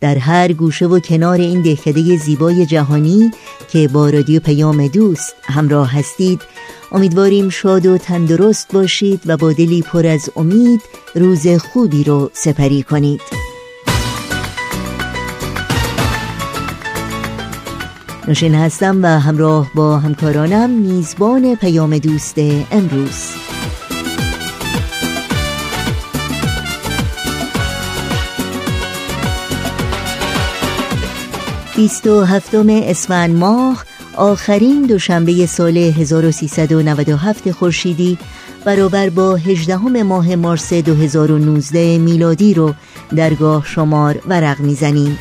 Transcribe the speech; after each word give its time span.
در 0.00 0.18
هر 0.18 0.52
گوشه 0.52 0.86
و 0.86 1.00
کنار 1.00 1.40
این 1.40 1.62
دهکده 1.62 2.16
زیبای 2.16 2.66
جهانی 2.66 3.30
که 3.72 3.88
با 3.88 4.10
رادیو 4.10 4.40
پیام 4.40 4.86
دوست 4.86 5.34
همراه 5.42 5.92
هستید 5.92 6.42
امیدواریم 6.92 7.48
شاد 7.48 7.86
و 7.86 7.98
تندرست 7.98 8.72
باشید 8.72 9.20
و 9.26 9.36
با 9.36 9.52
دلی 9.52 9.82
پر 9.82 10.06
از 10.06 10.30
امید 10.36 10.80
روز 11.14 11.48
خوبی 11.48 12.04
رو 12.04 12.30
سپری 12.32 12.82
کنید. 12.82 13.20
نوشین 18.28 18.54
هستم 18.54 19.02
و 19.02 19.06
همراه 19.06 19.70
با 19.74 19.98
همکارانم 19.98 20.70
میزبان 20.70 21.54
پیام 21.56 21.98
دوست 21.98 22.38
امروز. 22.70 23.47
27 31.78 32.54
اسفند 32.68 33.36
ماه 33.36 33.84
آخرین 34.16 34.82
دوشنبه 34.82 35.46
سال 35.46 35.76
1397 35.76 37.50
خورشیدی 37.50 38.18
برابر 38.64 39.10
با 39.10 39.36
18 39.36 39.76
ماه 40.02 40.36
مارس 40.36 40.72
2019 40.72 41.98
میلادی 41.98 42.54
رو 42.54 42.74
درگاه 43.16 43.64
شمار 43.66 44.22
ورق 44.26 44.60
می‌زنیم 44.60 45.18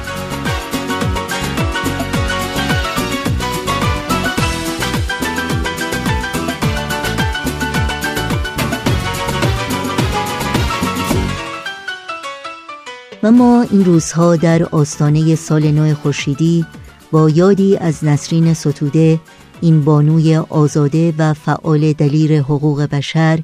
و 13.23 13.31
ما 13.31 13.65
این 13.71 13.85
روزها 13.85 14.35
در 14.35 14.63
آستانه 14.63 15.35
سال 15.35 15.71
نو 15.71 15.95
خورشیدی 15.95 16.65
با 17.11 17.29
یادی 17.29 17.77
از 17.77 18.03
نسرین 18.03 18.53
ستوده 18.53 19.19
این 19.61 19.83
بانوی 19.83 20.35
آزاده 20.35 21.13
و 21.17 21.33
فعال 21.33 21.93
دلیر 21.93 22.41
حقوق 22.41 22.81
بشر 22.81 23.39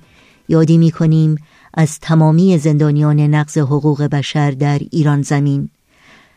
یادی 0.50 0.78
می 0.78 0.92
کنیم 0.92 1.36
از 1.74 2.00
تمامی 2.00 2.58
زندانیان 2.58 3.20
نقض 3.20 3.58
حقوق 3.58 4.04
بشر 4.04 4.52
در 4.52 4.80
ایران 4.92 5.22
زمین. 5.22 5.70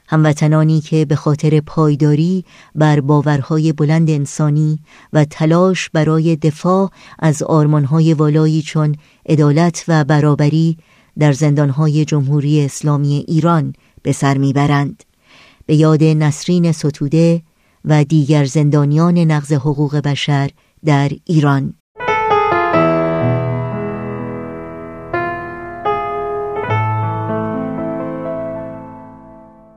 هموطنانی 0.08 0.80
که 0.80 1.04
به 1.04 1.16
خاطر 1.16 1.60
پایداری 1.60 2.44
بر 2.74 3.00
باورهای 3.00 3.72
بلند 3.72 4.10
انسانی 4.10 4.78
و 5.12 5.24
تلاش 5.24 5.90
برای 5.90 6.36
دفاع 6.36 6.90
از 7.18 7.42
آرمانهای 7.42 8.14
والایی 8.14 8.62
چون 8.62 8.96
عدالت 9.28 9.84
و 9.88 10.04
برابری 10.04 10.76
در 11.18 11.32
زندانهای 11.32 12.04
جمهوری 12.04 12.64
اسلامی 12.64 13.24
ایران 13.28 13.72
به 14.02 14.12
سر 14.12 14.38
می‌برند. 14.38 15.02
به 15.66 15.76
یاد 15.76 16.04
نسرین 16.04 16.72
ستوده 16.72 17.42
و 17.84 18.04
دیگر 18.04 18.44
زندانیان 18.44 19.18
نقض 19.18 19.52
حقوق 19.52 19.96
بشر 19.96 20.50
در 20.84 21.10
ایران. 21.24 21.74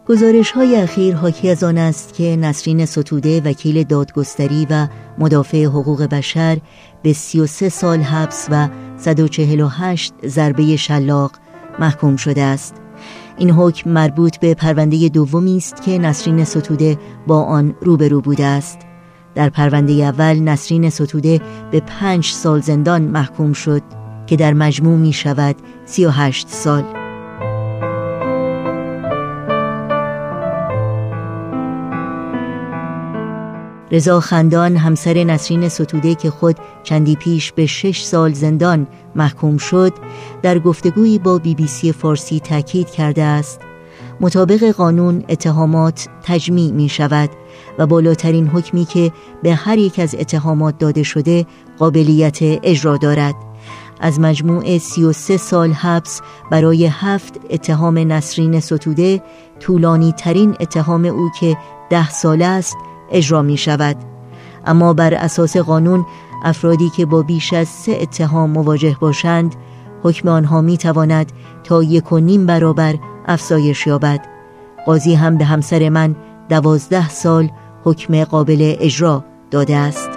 گزارش 0.08 0.52
های 0.52 0.76
اخیر 0.76 1.16
حاکی 1.16 1.50
از 1.50 1.64
آن 1.64 1.78
است 1.78 2.14
که 2.14 2.36
نسرین 2.36 2.86
ستوده 2.86 3.42
وکیل 3.42 3.84
دادگستری 3.84 4.68
و 4.70 4.88
مدافع 5.18 5.64
حقوق 5.66 6.04
بشر 6.04 6.58
به 7.04 7.14
33 7.14 7.70
سال 7.70 8.00
حبس 8.00 8.48
و 8.52 8.70
148 9.02 10.14
ضربه 10.26 10.76
شلاق 10.76 11.32
محکوم 11.80 12.16
شده 12.16 12.42
است. 12.42 12.76
این 13.38 13.50
حکم 13.50 13.90
مربوط 13.90 14.38
به 14.38 14.54
پرونده 14.54 15.10
دومی 15.10 15.58
است 15.58 15.82
که 15.82 15.98
نسرین 15.98 16.44
ستوده 16.44 16.98
با 17.28 17.44
آن 17.44 17.76
روبرو 17.82 18.22
بوده 18.22 18.46
است. 18.46 18.80
در 19.36 19.50
پرونده 19.50 19.94
اول 19.94 20.40
نسرین 20.40 20.90
ستوده 20.90 21.42
به 21.72 21.80
پنج 21.80 22.26
سال 22.26 22.62
زندان 22.62 23.02
محکوم 23.02 23.54
شد 23.54 23.82
که 24.28 24.36
در 24.36 24.54
مجموع 24.54 24.98
می 24.98 25.14
شود 25.14 25.56
38 25.86 26.48
سال. 26.48 27.01
رضا 33.92 34.20
خندان 34.20 34.78
همسر 34.78 35.24
نسرین 35.24 35.70
ستوده 35.70 36.16
که 36.16 36.30
خود 36.30 36.56
چندی 36.84 37.16
پیش 37.16 37.52
به 37.52 37.66
شش 37.66 38.02
سال 38.02 38.34
زندان 38.34 38.88
محکوم 39.16 39.58
شد 39.58 39.94
در 40.42 40.60
گفتگویی 40.60 41.20
با 41.20 41.38
بی 41.38 41.56
بی 41.56 41.68
سی 41.68 41.92
فارسی 41.92 42.40
تاکید 42.40 42.90
کرده 42.90 43.24
است. 43.24 43.62
مطابق 44.22 44.72
قانون 44.72 45.24
اتهامات 45.30 46.08
تجمیع 46.24 46.72
می 46.72 46.90
شود 46.90 47.30
و 47.78 47.88
بالاترین 47.88 48.48
حکمی 48.48 48.86
که 48.86 49.12
به 49.44 49.56
هر 49.56 49.78
یک 49.78 50.00
از 50.00 50.16
اتهامات 50.20 50.78
داده 50.78 51.04
شده 51.04 51.46
قابلیت 51.80 52.40
اجرا 52.42 52.98
دارد. 52.98 53.36
از 54.00 54.20
مجموع 54.20 54.78
33 54.78 55.38
سال 55.38 55.72
حبس 55.72 56.22
برای 56.52 56.86
هفت 56.86 57.34
اتهام 57.50 57.98
نسرین 57.98 58.60
ستوده 58.60 59.22
طولانی 59.60 60.12
ترین 60.12 60.56
اتهام 60.60 61.06
او 61.06 61.30
که 61.40 61.58
ده 61.90 62.10
سال 62.10 62.42
است 62.42 62.78
اجرا 63.12 63.42
می 63.42 63.58
شود. 63.58 63.96
اما 64.66 64.94
بر 64.94 65.14
اساس 65.14 65.58
قانون 65.58 66.06
افرادی 66.44 66.90
که 66.90 67.06
با 67.06 67.22
بیش 67.22 67.54
از 67.54 67.68
سه 67.68 67.98
اتهام 68.02 68.50
مواجه 68.50 68.98
باشند 69.00 69.56
حکم 70.04 70.28
آنها 70.28 70.62
می 70.62 70.78
تواند 70.78 71.32
تا 71.64 71.84
یک 71.84 72.12
و 72.12 72.20
نیم 72.20 72.46
برابر 72.46 72.96
افزایش 73.28 73.88
یابد. 73.88 74.26
قاضی 74.86 75.14
هم 75.14 75.38
به 75.38 75.46
همسر 75.46 75.90
من 75.90 76.16
دوازده 76.50 77.10
سال 77.10 77.50
حکم 77.84 78.24
قابل 78.24 78.76
اجرا 78.80 79.24
داده 79.52 79.76
است. 79.76 80.10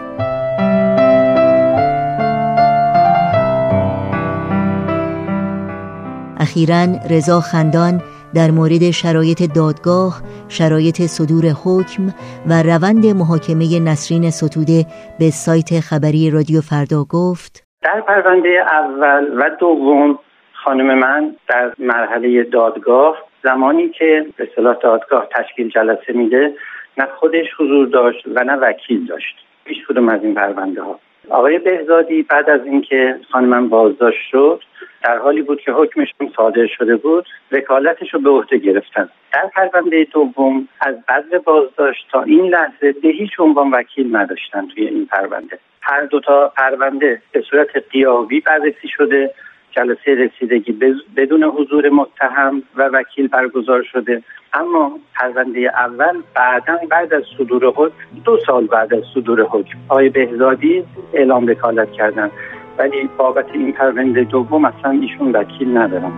اخیرا 6.37 6.85
رضا 7.11 7.41
خندان 7.41 8.03
در 8.35 8.51
مورد 8.51 8.91
شرایط 8.91 9.43
دادگاه، 9.57 10.23
شرایط 10.49 10.99
صدور 11.17 11.45
حکم 11.65 12.03
و 12.49 12.53
روند 12.71 13.07
محاکمه 13.07 13.81
نسرین 13.89 14.31
ستوده 14.31 14.87
به 15.19 15.31
سایت 15.31 15.81
خبری 15.81 16.31
رادیو 16.31 16.61
فردا 16.61 17.05
گفت 17.11 17.65
در 17.83 18.01
پرونده 18.01 18.65
اول 18.73 19.25
و 19.39 19.51
دوم 19.61 20.19
خانم 20.53 20.99
من 20.99 21.37
در 21.49 21.73
مرحله 21.79 22.43
دادگاه 22.43 23.17
زمانی 23.43 23.89
که 23.89 24.27
به 24.37 24.49
صلاح 24.57 24.77
دادگاه 24.83 25.29
تشکیل 25.37 25.69
جلسه 25.69 26.13
میده 26.13 26.53
نه 26.99 27.07
خودش 27.21 27.47
حضور 27.59 27.87
داشت 27.87 28.27
و 28.35 28.45
نه 28.45 28.53
وکیل 28.53 29.07
داشت. 29.07 29.37
هیچ 29.65 29.79
کدوم 29.89 30.09
از 30.09 30.25
این 30.25 30.35
پرونده 30.35 30.83
ها. 30.83 31.01
آقای 31.31 31.59
بهزادی 31.59 32.23
بعد 32.23 32.51
از 32.51 32.61
اینکه 32.65 33.17
خانمم 33.33 33.69
بازداشت 33.69 34.31
شد 34.31 34.63
در 35.05 35.19
حالی 35.19 35.43
بود 35.43 35.61
که 35.61 35.73
حکمشون 35.73 36.33
صادر 36.37 36.67
شده 36.67 36.97
بود 36.97 37.27
وکالتش 37.53 38.15
رو 38.15 38.21
به 38.21 38.31
عهده 38.31 38.59
گرفتن. 38.59 39.09
در 39.33 39.51
پرونده 39.55 40.07
دوم 40.13 40.69
از 40.81 40.95
بعد 41.09 41.45
بازداشت 41.45 42.07
تا 42.13 42.23
این 42.23 42.45
لحظه 42.45 42.93
به 42.93 43.09
هیچ 43.09 43.31
عنوان 43.39 43.71
وکیل 43.71 44.17
نداشتن 44.17 44.69
توی 44.69 44.87
این 44.87 45.07
پرونده. 45.07 45.59
هر 45.81 46.05
دوتا 46.05 46.53
پرونده 46.57 47.23
به 47.33 47.41
صورت 47.51 47.69
قیاوی 47.91 48.41
بررسی 48.41 48.89
شده 48.89 49.35
جلسه 49.77 50.15
رسیدگی 50.15 50.73
بدون 51.17 51.43
حضور 51.43 51.89
متهم 51.89 52.63
و 52.77 52.89
وکیل 52.93 53.29
برگزار 53.29 53.83
شده. 53.83 54.23
اما 54.53 54.99
پرونده 55.15 55.61
اول 55.61 56.23
بعدا 56.35 56.79
بعد 56.91 57.15
از 57.15 57.23
صدور 57.39 57.67
حکم 57.67 57.95
دو 58.25 58.39
سال 58.47 58.67
بعد 58.67 58.95
از 58.95 59.03
صدور 59.15 59.43
حکم 59.43 59.79
آقای 59.89 60.09
بهزادی 60.09 60.85
اعلام 61.13 61.47
وکالت 61.47 61.93
کردن. 61.93 62.31
ولی 62.79 63.09
بابت 63.17 63.47
این 63.53 63.73
پرونده 63.73 64.25
دوم 64.25 64.65
اصلا 64.65 64.91
ایشون 64.91 65.33
وکیل 65.33 65.77
ندارم 65.77 66.13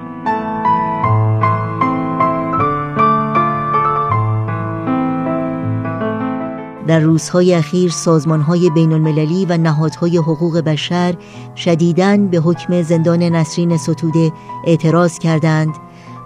در 6.86 7.00
روزهای 7.00 7.54
اخیر 7.54 7.90
سازمانهای 7.90 8.70
بین 8.70 8.92
المللی 8.92 9.46
و 9.46 9.56
نهادهای 9.56 10.16
حقوق 10.16 10.58
بشر 10.58 11.14
شدیداً 11.56 12.16
به 12.16 12.38
حکم 12.38 12.82
زندان 12.82 13.22
نسرین 13.22 13.76
ستوده 13.76 14.32
اعتراض 14.66 15.18
کردند 15.18 15.74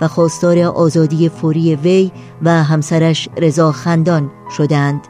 و 0.00 0.08
خواستار 0.08 0.58
آزادی 0.58 1.28
فوری 1.28 1.74
وی 1.74 2.10
و 2.42 2.62
همسرش 2.62 3.28
رضا 3.36 3.72
خندان 3.72 4.30
شدند. 4.56 5.00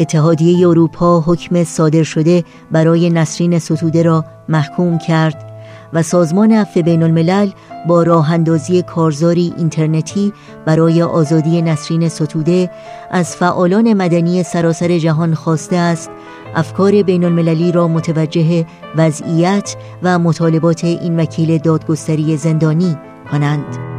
اتحادیه 0.00 0.68
اروپا 0.68 1.20
حکم 1.20 1.64
صادر 1.64 2.02
شده 2.02 2.44
برای 2.70 3.10
نسرین 3.10 3.58
ستوده 3.58 4.02
را 4.02 4.24
محکوم 4.48 4.98
کرد. 4.98 5.51
و 5.92 6.02
سازمان 6.02 6.52
عفو 6.52 6.82
بین 6.82 7.02
الملل 7.02 7.50
با 7.88 8.02
راه 8.02 8.32
اندازی 8.32 8.82
کارزاری 8.82 9.54
اینترنتی 9.56 10.32
برای 10.66 11.02
آزادی 11.02 11.62
نسرین 11.62 12.08
ستوده 12.08 12.70
از 13.10 13.36
فعالان 13.36 13.92
مدنی 13.92 14.42
سراسر 14.42 14.98
جهان 14.98 15.34
خواسته 15.34 15.76
است 15.76 16.10
افکار 16.54 17.02
بین 17.02 17.24
المللی 17.24 17.72
را 17.72 17.88
متوجه 17.88 18.66
وضعیت 18.96 19.76
و 20.02 20.18
مطالبات 20.18 20.84
این 20.84 21.20
وکیل 21.20 21.58
دادگستری 21.58 22.36
زندانی 22.36 22.96
کنند. 23.32 23.92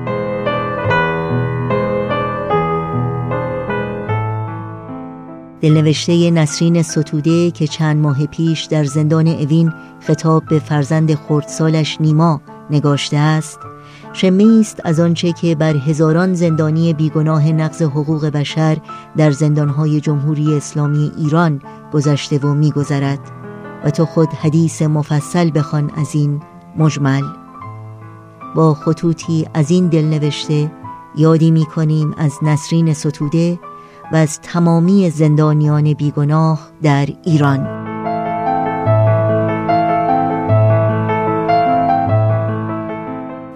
دلنوشته 5.64 6.32
نسرین 6.32 6.82
ستوده 6.82 7.52
که 7.52 7.68
چند 7.68 8.02
ماه 8.02 8.26
پیش 8.26 8.64
در 8.64 8.84
زندان 8.84 9.28
اوین 9.28 9.74
خطاب 10.08 10.46
به 10.46 10.60
فرزند 10.60 11.16
خردسالش 11.16 11.98
نیما 12.02 12.42
نگاشته 12.70 13.18
است 13.18 13.60
شمی 14.14 14.60
است 14.60 14.82
از 14.84 15.00
آنچه 15.00 15.32
که 15.32 15.56
بر 15.56 15.76
هزاران 15.76 16.34
زندانی 16.34 16.94
بیگناه 16.94 17.52
نقض 17.52 17.82
حقوق 17.82 18.26
بشر 18.26 18.78
در 19.18 19.32
زندانهای 19.32 20.02
جمهوری 20.02 20.58
اسلامی 20.58 21.12
ایران 21.18 21.62
گذشته 21.94 22.38
و 22.38 22.54
میگذرد 22.54 23.20
و 23.86 23.90
تو 23.90 24.06
خود 24.06 24.30
حدیث 24.30 24.82
مفصل 24.82 25.52
بخوان 25.56 25.92
از 25.98 26.16
این 26.16 26.42
مجمل. 26.78 27.24
با 28.56 28.74
خطوطی 28.74 29.48
از 29.54 29.72
این 29.72 29.88
دلنوشته 29.88 30.72
یادی 31.16 31.52
می 31.52 31.66
کنیم 31.66 32.14
از 32.18 32.34
نسرین 32.42 32.94
ستوده 32.94 33.60
و 34.12 34.16
از 34.16 34.42
تمامی 34.42 35.10
زندانیان 35.10 35.94
بیگناه 35.94 36.60
در 36.82 37.08
ایران. 37.24 37.83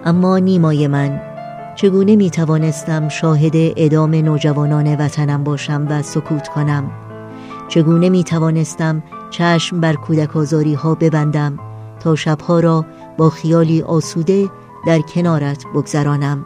اما 0.08 0.38
نیمای 0.38 0.86
من. 0.86 1.20
چگونه 1.74 2.16
می 2.16 2.30
توانستم 2.30 3.08
شاهد 3.08 3.52
ادام 3.54 4.14
نوجوانان 4.14 4.96
وطنم 4.96 5.44
باشم 5.44 5.86
و 5.90 6.02
سکوت 6.02 6.48
کنم؟ 6.48 6.90
چگونه 7.68 8.08
می 8.08 8.24
توانستم 8.24 9.02
چشم 9.30 9.80
بر 9.80 9.94
کودک 9.94 10.30
ها 10.76 10.94
ببندم 10.94 11.58
تا 12.00 12.14
شبها 12.14 12.60
را 12.60 12.84
با 13.18 13.30
خیالی 13.30 13.82
آسوده 13.82 14.48
در 14.86 14.98
کنارت 14.98 15.64
بگذرانم؟ 15.74 16.44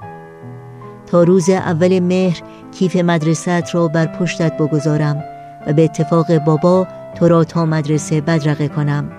تا 1.07 1.23
روز 1.23 1.51
اول 1.51 2.01
مهر 2.01 2.43
کیف 2.73 2.97
مدرست 2.97 3.75
را 3.75 3.89
بر 3.89 4.07
پشتت 4.07 4.57
بگذارم 4.57 5.25
و 5.67 5.73
به 5.73 5.85
اتفاق 5.85 6.39
بابا 6.39 6.87
تو 7.15 7.29
را 7.29 7.45
تا 7.45 7.67
مدرسه 7.67 8.21
بدرقه 8.21 8.69
کنم. 8.69 9.11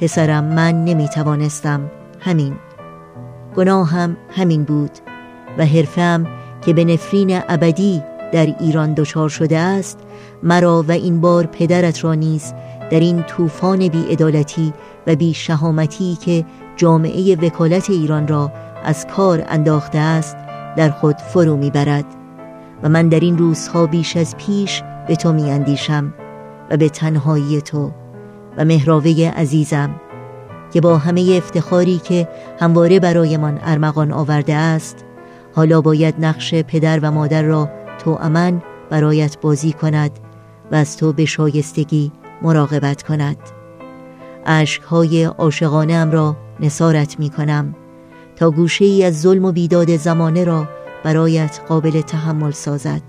پسرم 0.00 0.44
من 0.44 0.84
نمی 0.84 1.08
توانستم 1.08 1.90
همین. 2.20 2.54
گناهم 3.58 4.16
همین 4.30 4.64
بود 4.64 4.90
و 5.58 5.66
حرفم 5.66 6.26
که 6.60 6.72
به 6.72 6.84
نفرین 6.84 7.40
ابدی 7.48 8.02
در 8.32 8.46
ایران 8.60 8.94
دچار 8.94 9.28
شده 9.28 9.58
است 9.58 9.98
مرا 10.42 10.84
و 10.88 10.92
این 10.92 11.20
بار 11.20 11.46
پدرت 11.46 12.04
را 12.04 12.14
نیز 12.14 12.52
در 12.90 13.00
این 13.00 13.22
طوفان 13.22 13.88
بیعدالتی 13.88 14.72
و 15.06 15.16
بی 15.16 15.34
شهامتی 15.34 16.16
که 16.16 16.44
جامعه 16.76 17.36
وکالت 17.36 17.90
ایران 17.90 18.28
را 18.28 18.52
از 18.84 19.06
کار 19.06 19.44
انداخته 19.48 19.98
است 19.98 20.36
در 20.76 20.90
خود 20.90 21.16
فرو 21.16 21.56
می‌برد 21.56 22.04
و 22.82 22.88
من 22.88 23.08
در 23.08 23.20
این 23.20 23.38
روزها 23.38 23.86
بیش 23.86 24.16
از 24.16 24.36
پیش 24.36 24.82
به 25.08 25.16
تو 25.16 25.32
میاندیشم 25.32 26.14
و 26.70 26.76
به 26.76 26.88
تنهایی 26.88 27.60
تو 27.60 27.90
و 28.56 28.64
مهراوه 28.64 29.32
عزیزم 29.36 29.90
که 30.72 30.80
با 30.80 30.98
همه 30.98 31.34
افتخاری 31.36 31.98
که 31.98 32.28
همواره 32.60 33.00
برایمان 33.00 33.58
ارمغان 33.62 34.12
آورده 34.12 34.54
است 34.54 35.04
حالا 35.54 35.80
باید 35.80 36.14
نقش 36.18 36.54
پدر 36.54 37.00
و 37.02 37.10
مادر 37.10 37.42
را 37.42 37.70
تو 37.98 38.18
امن 38.20 38.62
برایت 38.90 39.40
بازی 39.40 39.72
کند 39.72 40.10
و 40.72 40.74
از 40.74 40.96
تو 40.96 41.12
به 41.12 41.24
شایستگی 41.24 42.12
مراقبت 42.42 43.02
کند. 43.02 43.36
عشقهای 44.46 45.24
عاشقانه 45.24 46.04
را 46.04 46.36
نصارت 46.60 47.20
می 47.20 47.30
کنم 47.30 47.74
تا 48.36 48.50
گوشه 48.50 48.84
ای 48.84 49.04
از 49.04 49.20
ظلم 49.20 49.44
و 49.44 49.52
بیداد 49.52 49.96
زمانه 49.96 50.44
را 50.44 50.68
برایت 51.04 51.60
قابل 51.68 52.00
تحمل 52.00 52.50
سازد. 52.50 53.02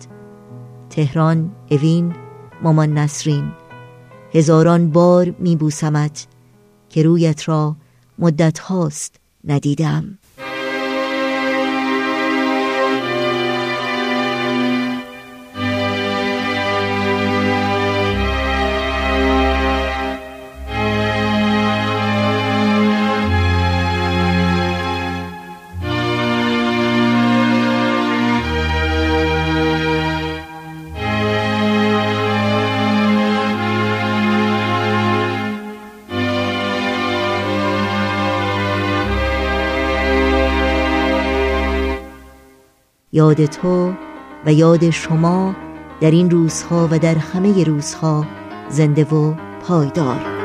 تهران 0.89 1.51
اوین 1.71 2.13
مامان 2.63 2.97
نسرین 2.97 3.51
هزاران 4.33 4.89
بار 4.89 5.33
میبوسمت 5.39 6.27
که 6.89 7.03
رویت 7.03 7.49
را 7.49 7.75
مدت 8.19 8.59
هاست 8.59 9.15
ندیدم. 9.43 10.17
یاد 43.19 43.45
تو 43.45 43.93
و 44.45 44.53
یاد 44.53 44.89
شما 44.89 45.55
در 46.01 46.11
این 46.11 46.29
روزها 46.29 46.87
و 46.91 46.99
در 46.99 47.15
همه 47.15 47.63
روزها 47.63 48.25
زنده 48.69 49.03
و 49.03 49.33
پایدار. 49.67 50.38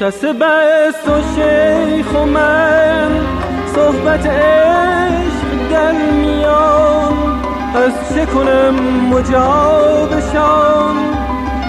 محتسب 0.00 0.42
است 0.42 1.08
و 1.08 1.20
شیخ 1.34 2.14
و 2.14 2.26
من 2.26 3.10
صحبت 3.74 4.26
عشق 4.26 5.70
در 5.70 5.92
میان. 5.92 7.12
از 7.74 7.92
چه 8.14 8.26
کنم 8.26 8.74
مجابشان 9.10 10.94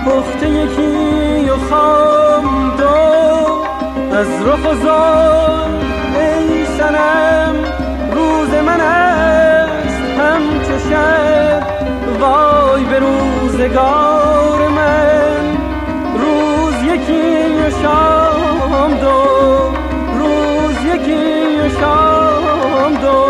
پخته 0.05 0.49
یکی 0.49 1.49
و 1.49 1.57
خام 1.69 2.77
دو. 2.77 2.85
از 4.17 4.27
رخ 4.47 4.71
و 4.71 4.75
زان 4.85 5.71
ای 6.15 6.65
سنم 6.65 7.55
روز 8.11 8.49
من 8.49 8.81
است 8.81 10.19
هم 10.19 10.41
شب. 10.89 11.67
وای 12.19 12.83
به 12.83 12.99
روزگار 12.99 14.67
من. 14.67 15.18
شام 17.81 18.91
دو 19.01 19.17
روز 20.19 20.75
یکی 20.85 21.75
شام 21.79 23.01
دو 23.01 23.29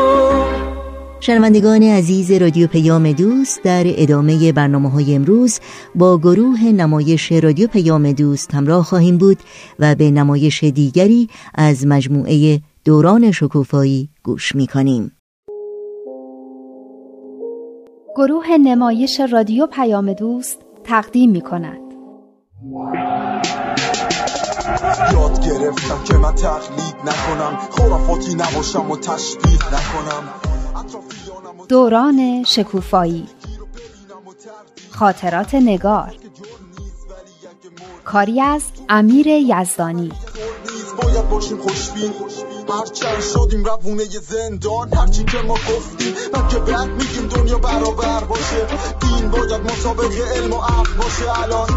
شنوندگان 1.20 1.84
عزیز 1.84 2.32
رادیو 2.32 2.68
پیام 2.68 3.12
دوست 3.12 3.64
در 3.64 3.84
ادامه 3.86 4.52
برنامه 4.52 4.90
های 4.90 5.16
امروز 5.16 5.60
با 5.96 6.18
گروه 6.18 6.64
نمایش 6.64 7.32
رادیو 7.32 7.68
پیام 7.68 8.12
دوست 8.12 8.54
همراه 8.54 8.84
خواهیم 8.84 9.18
بود 9.18 9.38
و 9.80 9.96
به 9.96 10.12
نمایش 10.12 10.64
دیگری 10.64 11.30
از 11.56 11.88
مجموعه 11.88 12.60
دوران 12.86 13.32
شکوفایی 13.32 14.10
گوش 14.24 14.56
می 14.56 14.68
کنیم. 14.68 15.12
گروه 18.16 18.58
نمایش 18.58 19.20
رادیو 19.32 19.68
پیام 19.68 20.14
دوست 20.14 20.60
تقدیم 20.84 21.32
می 21.32 21.42
کند. 21.42 21.80
یاد 25.14 25.46
گرفتم 25.46 26.04
که 26.04 26.14
من 26.14 26.36
تقلید 26.36 26.96
نکنم. 27.06 27.58
خرافاتی 27.72 28.36
نباشم 28.36 28.92
و 28.92 28.98
تشبیه 28.98 29.68
نکنم. 29.68 30.24
دوران 31.68 32.44
شکوفایی. 32.44 33.28
خاطرات 34.92 35.56
نگار. 35.56 36.14
کاری 38.06 38.42
از 38.42 38.62
امیر 38.90 39.28
یزدانی. 39.28 40.12
باید 41.02 41.30
باشیم 41.30 41.58
خوشبین. 41.58 42.14
هرچند 42.70 43.22
شدیم 43.22 43.66
روونه 43.66 44.04
زندان 44.04 44.94
هرچی 44.94 45.24
که 45.24 45.38
ما 45.38 45.54
گفتیم 45.54 46.14
من 46.34 46.48
که 46.48 46.60
بعد 46.60 46.90
میگیم 46.90 47.28
دنیا 47.28 47.58
برابر 47.58 48.24
باشه. 48.24 48.68
دین 49.00 49.32
باید 49.32 49.62
مسابق 49.62 50.12
علم 50.36 50.54
و 50.54 50.62
عقل 50.62 50.94
باشه. 50.98 51.44
الان 51.44 51.70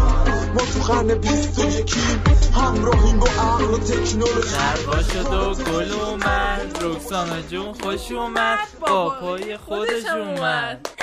ما 0.53 0.61
تو 0.73 0.93
قرن 0.93 1.13
بیست 1.13 1.59
و 1.59 1.63
یکیم. 1.63 2.23
همراهیم 2.55 3.19
با 3.19 3.27
عقل 3.27 3.63
و 3.63 3.77
تکنولوژی. 3.77 4.55
در 4.55 5.01
شد 5.01 5.33
و 5.33 5.53
گل 5.71 5.91
اومد. 5.91 6.77
رکسانا 6.81 7.41
جون 7.41 7.73
خوش 7.73 8.11
اومد. 8.11 8.59
با 8.79 9.09
پای 9.09 9.57
خودش 9.57 10.05
اومد. 10.05 10.89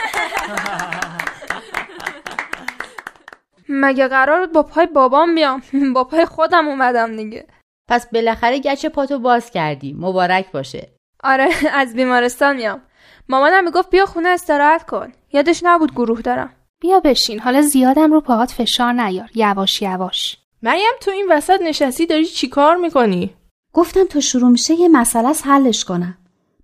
مگه 3.69 4.09
قرار 4.09 4.41
بود 4.41 4.53
با 4.53 4.63
پای 4.63 4.87
بابام 4.87 5.35
بیام؟ 5.35 5.63
با 5.95 6.05
پای 6.05 6.25
خودم 6.25 6.69
اومدم 6.69 7.17
دیگه. 7.17 7.47
پس 7.89 8.07
بالاخره 8.13 8.59
گچ 8.59 8.87
پاتو 8.87 9.19
باز 9.19 9.51
کردی. 9.51 9.97
مبارک 9.99 10.53
باشه. 10.53 10.89
آره 11.23 11.49
از 11.81 11.95
بیمارستان 11.95 12.57
میام. 12.57 12.83
مامانم 13.29 13.65
می‌گفت 13.65 13.91
بیا 13.91 14.07
خونه 14.07 14.29
استراحت 14.29 14.83
کن. 14.87 15.13
یادش 15.33 15.61
نبود 15.65 15.93
گروه 15.93 16.21
دارم. 16.21 16.53
بیا 16.81 17.01
بشین. 17.01 17.39
حالا 17.41 17.63
زیادم 17.63 18.13
رو 18.13 18.21
پاهات 18.21 18.51
فشار 18.51 18.93
نیار. 18.93 19.31
یواش 19.35 19.83
یواش. 19.83 20.40
مریم 20.63 20.93
تو 21.01 21.11
این 21.11 21.27
وسط 21.31 21.61
نشستی 21.63 22.07
داری 22.07 22.27
چیکار 22.27 22.77
می‌کنی؟ 22.77 23.35
گفتم 23.73 24.05
تا 24.05 24.21
شروع 24.21 24.51
میشه 24.51 24.75
یه 24.75 24.89
مسئله 24.89 25.29
از 25.29 25.43
حلش 25.43 25.85
کنم. 25.85 26.19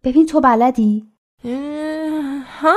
ببین 0.05 0.27
تو 0.27 0.41
بلدی؟ 0.41 1.05
ها؟ 2.61 2.77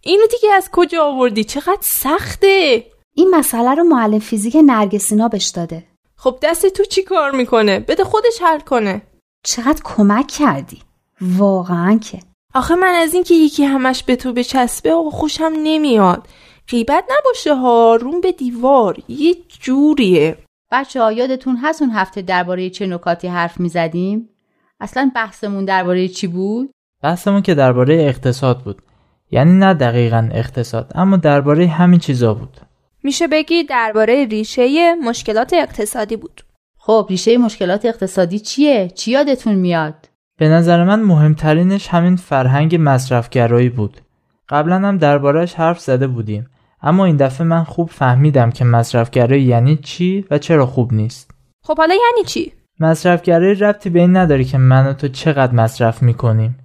اینو 0.00 0.26
دیگه 0.26 0.52
از 0.52 0.70
کجا 0.72 1.04
آوردی؟ 1.04 1.44
چقدر 1.44 1.82
سخته! 1.82 2.86
این 3.14 3.30
مسئله 3.30 3.74
رو 3.74 3.84
معلم 3.84 4.18
فیزیک 4.18 4.56
نرگسینا 4.64 5.28
بهش 5.28 5.48
داده. 5.48 5.84
خب 6.16 6.38
دست 6.42 6.66
تو 6.66 6.84
چی 6.84 7.02
کار 7.02 7.30
می‌کنه؟ 7.30 7.80
بده 7.80 8.04
خودش 8.04 8.42
حل 8.42 8.60
کنه. 8.60 9.02
چقدر 9.44 9.82
کمک 9.84 10.26
کردی. 10.26 10.82
واقعا 11.20 11.98
که. 11.98 12.20
آخه 12.54 12.74
من 12.74 12.94
از 12.94 13.14
اینکه 13.14 13.34
یکی 13.34 13.64
همش 13.64 14.02
به 14.02 14.16
تو 14.16 14.32
بچسبه 14.32 14.94
و 14.94 15.10
خوشم 15.10 15.52
نمیاد. 15.62 16.28
غیبت 16.68 17.04
نباشه 17.18 17.54
ها 17.54 17.98
روم 18.00 18.20
به 18.20 18.32
دیوار 18.32 18.96
یه 19.08 19.34
جوریه 19.60 20.36
بچه 20.72 21.02
ها 21.02 21.12
یادتون 21.12 21.56
هست 21.56 21.82
اون 21.82 21.90
هفته 21.90 22.22
درباره 22.22 22.70
چه 22.70 22.86
نکاتی 22.86 23.28
حرف 23.28 23.60
می‌زدیم؟ 23.60 24.28
اصلا 24.80 25.10
بحثمون 25.14 25.64
درباره 25.64 26.08
چی 26.08 26.26
بود؟ 26.26 26.70
بحثمون 27.02 27.42
که 27.42 27.54
درباره 27.54 27.94
اقتصاد 27.94 28.62
بود 28.62 28.82
یعنی 29.30 29.52
نه 29.52 29.74
دقیقا 29.74 30.28
اقتصاد 30.32 30.92
اما 30.94 31.16
درباره 31.16 31.66
همین 31.66 32.00
چیزا 32.00 32.34
بود 32.34 32.60
میشه 33.02 33.26
بگی 33.28 33.64
درباره 33.64 34.24
ریشه 34.24 34.94
مشکلات 34.94 35.52
اقتصادی 35.52 36.16
بود 36.16 36.42
خب 36.78 37.06
ریشه 37.10 37.38
مشکلات 37.38 37.84
اقتصادی 37.84 38.38
چیه؟ 38.38 38.88
چی 38.88 39.10
یادتون 39.10 39.54
میاد؟ 39.54 40.08
به 40.38 40.48
نظر 40.48 40.84
من 40.84 41.02
مهمترینش 41.02 41.88
همین 41.88 42.16
فرهنگ 42.16 42.76
مصرفگرایی 42.80 43.68
بود 43.68 44.00
قبلا 44.48 44.76
هم 44.76 44.98
دربارهش 44.98 45.54
حرف 45.54 45.80
زده 45.80 46.06
بودیم. 46.06 46.46
اما 46.82 47.04
این 47.04 47.16
دفعه 47.16 47.46
من 47.46 47.64
خوب 47.64 47.90
فهمیدم 47.90 48.50
که 48.50 48.64
مصرفگرایی 48.64 49.42
یعنی 49.42 49.76
چی 49.76 50.24
و 50.30 50.38
چرا 50.38 50.66
خوب 50.66 50.92
نیست. 50.92 51.30
خب 51.64 51.78
حالا 51.78 51.94
یعنی 51.94 52.24
چی؟ 52.26 52.52
مصرفگرایی 52.80 53.54
ربطی 53.54 53.90
به 53.90 54.00
این 54.00 54.16
نداره 54.16 54.44
که 54.44 54.58
من 54.58 54.86
و 54.86 54.92
تو 54.92 55.08
چقدر 55.08 55.54
مصرف 55.54 56.02
می‌کنیم. 56.02 56.58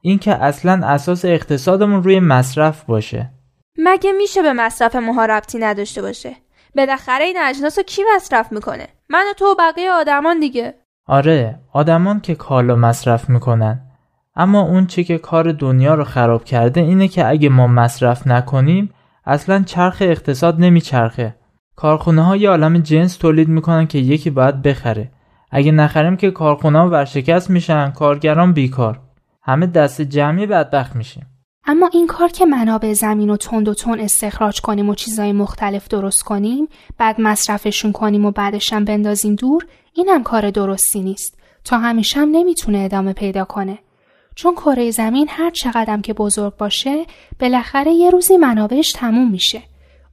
این 0.00 0.18
که 0.18 0.34
اصلا 0.34 0.86
اساس 0.86 1.24
اقتصادمون 1.24 2.02
روی 2.02 2.20
مصرف 2.20 2.84
باشه. 2.84 3.30
مگه 3.78 4.12
میشه 4.12 4.42
به 4.42 4.52
مصرف 4.52 4.96
ماها 4.96 5.24
ربطی 5.24 5.58
نداشته 5.58 6.02
باشه؟ 6.02 6.36
بالاخره 6.76 7.24
این 7.24 7.36
اجناس 7.42 7.78
رو 7.78 7.84
کی 7.84 8.02
مصرف 8.16 8.52
می‌کنه؟ 8.52 8.88
من 9.08 9.24
و 9.30 9.32
تو 9.32 9.44
و 9.44 9.54
بقیه 9.58 9.90
آدمان 9.90 10.40
دیگه. 10.40 10.74
آره 11.06 11.60
آدمان 11.72 12.20
که 12.20 12.34
کالا 12.34 12.76
مصرف 12.76 13.28
می‌کنن. 13.28 13.89
اما 14.36 14.60
اون 14.60 14.86
چی 14.86 15.04
که 15.04 15.18
کار 15.18 15.52
دنیا 15.52 15.94
رو 15.94 16.04
خراب 16.04 16.44
کرده 16.44 16.80
اینه 16.80 17.08
که 17.08 17.28
اگه 17.28 17.48
ما 17.48 17.66
مصرف 17.66 18.26
نکنیم 18.26 18.90
اصلا 19.24 19.62
چرخ 19.66 19.98
اقتصاد 20.00 20.60
نمیچرخه. 20.60 21.36
کارخونه 21.76 22.22
ها 22.22 22.36
یه 22.36 22.50
عالم 22.50 22.78
جنس 22.78 23.16
تولید 23.16 23.48
می‌کنن 23.48 23.86
که 23.86 23.98
یکی 23.98 24.30
باید 24.30 24.62
بخره. 24.62 25.10
اگه 25.50 25.72
نخریم 25.72 26.16
که 26.16 26.30
کارخونه 26.30 26.78
ها 26.78 26.88
ورشکست 26.88 27.50
میشن 27.50 27.90
کارگران 27.90 28.52
بیکار. 28.52 29.00
همه 29.42 29.66
دست 29.66 30.02
جمعی 30.02 30.46
بدبخت 30.46 30.96
میشیم. 30.96 31.26
اما 31.66 31.90
این 31.92 32.06
کار 32.06 32.28
که 32.28 32.46
منابع 32.46 32.92
زمین 32.92 33.30
و 33.30 33.36
تند 33.36 33.68
و 33.68 33.74
تون 33.74 34.00
استخراج 34.00 34.60
کنیم 34.60 34.88
و 34.88 34.94
چیزای 34.94 35.32
مختلف 35.32 35.88
درست 35.88 36.22
کنیم 36.22 36.68
بعد 36.98 37.20
مصرفشون 37.20 37.92
کنیم 37.92 38.24
و 38.24 38.30
بعدشم 38.30 38.84
بندازیم 38.84 39.34
دور 39.34 39.66
اینم 39.94 40.22
کار 40.22 40.50
درستی 40.50 41.00
نیست. 41.02 41.38
تا 41.64 41.78
همیشه 41.78 42.20
هم 42.20 42.28
نمی‌تونه 42.32 42.78
ادامه 42.78 43.12
پیدا 43.12 43.44
کنه. 43.44 43.78
چون 44.42 44.54
کره 44.54 44.90
زمین 44.90 45.26
هر 45.30 45.50
چقدرم 45.50 46.02
که 46.02 46.12
بزرگ 46.12 46.56
باشه 46.56 47.06
بالاخره 47.40 47.92
یه 47.92 48.10
روزی 48.10 48.36
منابعش 48.36 48.92
تموم 48.92 49.30
میشه. 49.30 49.62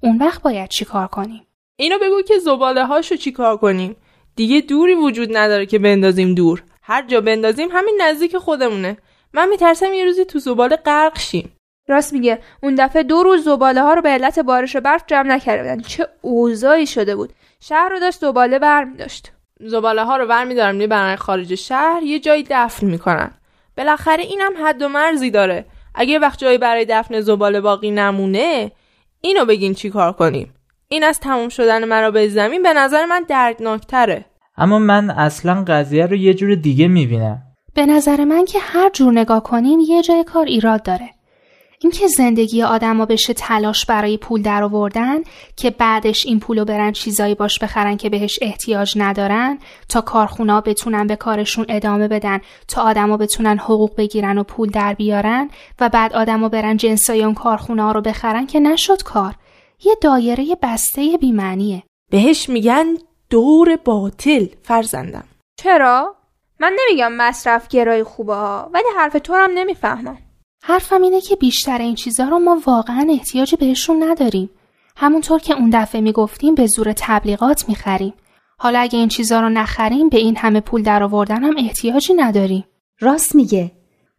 اون 0.01 0.17
وقت 0.17 0.41
باید 0.41 0.69
چیکار 0.69 1.07
کنیم؟ 1.07 1.47
اینو 1.75 1.95
بگو 2.01 2.21
که 2.21 2.39
زباله 2.39 2.85
هاشو 2.85 3.15
چیکار 3.15 3.57
کنیم. 3.57 3.95
دیگه 4.35 4.61
دوری 4.61 4.95
وجود 4.95 5.37
نداره 5.37 5.65
که 5.65 5.79
بندازیم 5.79 6.35
دور. 6.35 6.63
هر 6.81 7.07
جا 7.07 7.21
بندازیم 7.21 7.69
همین 7.71 8.01
نزدیک 8.01 8.37
خودمونه. 8.37 8.97
من 9.33 9.49
میترسم 9.49 9.93
یه 9.93 10.05
روزی 10.05 10.25
تو 10.25 10.39
زباله 10.39 10.75
غرق 10.75 11.19
شیم. 11.19 11.51
راست 11.87 12.13
میگه. 12.13 12.39
اون 12.63 12.75
دفعه 12.75 13.03
دو 13.03 13.23
روز 13.23 13.43
زباله 13.43 13.81
ها 13.81 13.93
رو 13.93 14.01
به 14.01 14.09
علت 14.09 14.39
بارش 14.39 14.75
و 14.75 14.81
برف 14.81 15.03
جمع 15.07 15.27
نکرده 15.27 15.69
بودن. 15.69 15.81
چه 15.81 16.07
اوضاعی 16.21 16.87
شده 16.87 17.15
بود. 17.15 17.33
شهر 17.59 17.89
رو 17.89 17.99
داشت 17.99 18.19
زباله 18.19 18.59
برمی 18.59 18.97
داشت 18.97 19.31
زباله 19.59 20.03
ها 20.03 20.17
رو 20.17 20.27
برمیدارن 20.27 20.75
می‌برن 20.75 21.15
خارج 21.15 21.55
شهر 21.55 22.03
یه 22.03 22.19
جایی 22.19 22.45
دفن 22.49 22.87
می‌کنن. 22.87 23.31
بالاخره 23.77 24.23
اینم 24.23 24.51
حد 24.63 24.81
و 24.81 24.87
مرزی 24.87 25.31
داره. 25.31 25.65
اگه 25.95 26.19
وقت 26.19 26.39
جایی 26.39 26.57
برای 26.57 26.85
دفن 26.89 27.21
زباله 27.21 27.61
باقی 27.61 27.91
نمونه 27.91 28.71
اینو 29.21 29.45
بگین 29.45 29.73
چی 29.73 29.89
کار 29.89 30.11
کنیم. 30.11 30.53
این 30.87 31.03
از 31.03 31.19
تموم 31.19 31.49
شدن 31.49 31.85
منابع 31.85 32.27
زمین 32.27 32.63
به 32.63 32.73
نظر 32.73 33.05
من 33.05 33.25
دردناکتره. 33.27 34.25
اما 34.57 34.79
من 34.79 35.09
اصلا 35.09 35.63
قضیه 35.67 36.05
رو 36.05 36.15
یه 36.15 36.33
جور 36.33 36.55
دیگه 36.55 36.87
می‌بینم. 36.87 37.41
به 37.73 37.85
نظر 37.85 38.23
من 38.23 38.45
که 38.45 38.59
هر 38.59 38.89
جور 38.89 39.13
نگاه 39.13 39.43
کنیم 39.43 39.79
یه 39.79 40.01
جای 40.01 40.23
کار 40.23 40.45
ایراد 40.45 40.83
داره. 40.83 41.09
اینکه 41.79 42.07
زندگی 42.07 42.63
آدما 42.63 43.05
بشه 43.05 43.33
تلاش 43.33 43.85
برای 43.85 44.17
پول 44.17 44.41
درآوردن 44.41 45.17
که 45.55 45.69
بعدش 45.69 46.25
این 46.25 46.39
پولو 46.39 46.65
برن 46.65 46.91
چیزایی 46.91 47.35
باش 47.35 47.59
بخرن 47.59 47.97
که 47.97 48.09
بهش 48.09 48.39
احتیاج 48.41 48.93
ندارن 48.95 49.59
تا 49.89 50.01
کارخونا 50.01 50.61
بتونن 50.61 51.07
به 51.07 51.15
کارشون 51.15 51.65
ادامه 51.69 52.07
بدن 52.07 52.39
تا 52.67 52.81
آدما 52.81 53.17
بتونن 53.17 53.57
حقوق 53.57 53.95
بگیرن 53.95 54.37
و 54.37 54.43
پول 54.43 54.69
در 54.69 54.93
بیارن 54.93 55.49
و 55.79 55.89
بعد 55.89 56.13
آدما 56.13 56.49
برن 56.49 56.77
جنسای 56.77 57.23
اون 57.23 57.33
کارخونه 57.33 57.93
رو 57.93 58.01
بخرن 58.01 58.47
که 58.47 58.59
نشد 58.59 59.03
کار. 59.03 59.35
یه 59.83 59.95
دایره 60.01 60.57
بسته 60.61 61.17
بیمعنیه. 61.21 61.83
بهش 62.11 62.49
میگن 62.49 62.85
دور 63.29 63.75
باطل 63.75 64.45
فرزندم. 64.63 65.23
چرا؟ 65.59 66.15
من 66.59 66.75
نمیگم 66.79 67.11
مصرف 67.11 67.67
گرای 67.67 68.03
خوبه 68.03 68.35
ها 68.35 68.69
ولی 68.73 68.85
حرف 68.97 69.13
تو 69.23 69.33
هم 69.33 69.51
نمی‌فهمم. 69.55 70.26
حرفم 70.63 71.01
اینه 71.01 71.21
که 71.21 71.35
بیشتر 71.35 71.77
این 71.77 71.95
چیزها 71.95 72.29
رو 72.29 72.39
ما 72.39 72.61
واقعا 72.65 73.07
احتیاجی 73.09 73.55
بهشون 73.55 74.03
نداریم. 74.03 74.49
همونطور 74.95 75.39
که 75.39 75.53
اون 75.53 75.69
دفعه 75.73 76.01
می‌گفتیم 76.01 76.55
به 76.55 76.67
زور 76.67 76.93
تبلیغات 76.97 77.69
می‌خریم. 77.69 78.13
حالا 78.59 78.79
اگه 78.79 78.99
این 78.99 79.07
چیزها 79.07 79.39
رو 79.39 79.49
نخریم 79.49 80.09
به 80.09 80.17
این 80.17 80.37
همه 80.37 80.59
پول 80.59 80.83
درآوردن 80.83 81.43
هم 81.43 81.55
احتیاجی 81.57 82.13
نداریم. 82.13 82.65
راست 82.99 83.35
میگه. 83.35 83.71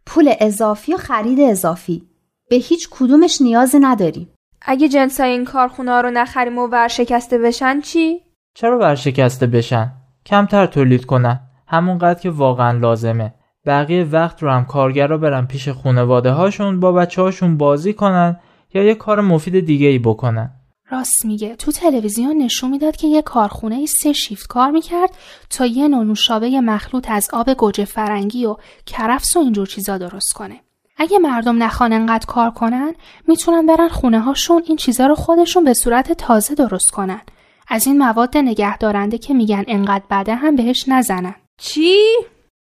پول 0.07 0.35
اضافی 0.41 0.95
و 0.95 0.97
خرید 0.97 1.41
اضافی. 1.41 2.03
به 2.51 2.57
هیچ 2.57 2.89
کدومش 2.91 3.41
نیاز 3.41 3.77
نداریم. 3.81 4.29
اگه 4.63 4.89
جنسای 4.89 5.31
این 5.31 5.45
کارخونه 5.45 6.03
رو 6.03 6.11
نخریم 6.11 6.59
و 6.59 6.67
ورشکسته 6.67 7.39
بشن 7.39 7.81
چی؟ 7.81 8.21
چرا 8.55 8.79
ورشکسته 8.79 9.47
بشن؟ 9.47 9.93
کمتر 10.27 10.67
تولید 10.67 11.07
کنن. 11.07 11.41
همونقدر 11.67 12.21
که 12.21 12.31
واقعا 12.31 12.79
لازمه. 12.79 13.35
بقیه 13.67 14.05
وقت 14.05 14.43
رو 14.43 14.51
هم 14.51 14.65
کارگرا 14.65 15.19
برن 15.19 15.47
پیش 15.47 15.69
خونواده 15.69 16.31
هاشون 16.31 16.81
با 16.81 16.93
بچه 16.93 17.23
هاشون 17.23 17.57
بازی 17.57 17.93
کنن 17.93 18.41
یا 18.75 18.83
یه 18.83 18.95
کار 18.95 19.21
مفید 19.21 19.67
دیگه 19.67 19.87
ای 19.87 19.99
بکنن. 19.99 20.51
راست 20.91 21.25
میگه. 21.25 21.57
تو 21.57 21.73
تلویزیون 21.73 22.37
نشون 22.37 22.71
می‌داد 22.71 22.97
که 22.97 23.07
یه 23.07 23.23
کارخونه 23.23 23.75
ای 23.75 23.87
سه 23.87 24.13
شیفت 24.13 24.47
کار 24.47 24.71
می‌کرد 24.71 25.11
تا 25.51 25.67
یه 25.67 25.89
نوشابه 25.89 26.61
مخلوط 26.61 27.11
از 27.11 27.29
آب 27.33 27.55
گوجه 27.55 27.85
فرنگی 27.85 28.47
و 28.47 28.57
کرفس 28.87 29.37
و 29.37 29.41
اینجور 29.41 29.67
چیزا 29.67 29.99
درست 29.99 30.33
کنه. 30.33 30.61
اگه 30.97 31.19
مردم 31.19 31.63
نخوان 31.63 31.93
انقدر 31.93 32.27
کار 32.27 32.51
کنن 32.51 32.95
می‌تونن 33.29 33.67
برن 33.67 33.89
خونه 33.89 34.21
هاشون 34.21 34.63
این 34.67 34.77
چیزا 34.77 35.07
رو 35.07 35.15
خودشون 35.15 35.65
به 35.65 35.75
صورت 35.75 36.13
تازه 36.13 36.55
درست 36.55 36.91
کنن. 36.91 37.21
از 37.69 37.87
این 37.87 37.99
مواد 37.99 38.37
نگهدارنده 38.37 39.19
که 39.19 39.35
میگن 39.35 39.65
انقدر 39.67 40.05
بده 40.11 40.35
هم 40.35 40.57
بهش 40.57 40.85
نزنن. 40.89 41.35
چی؟ 41.61 41.97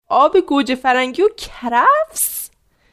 آب 0.10 0.38
گوجه 0.40 0.76
فرنگی 0.76 1.22
و 1.22 1.30
کرفس؟ 1.38 2.50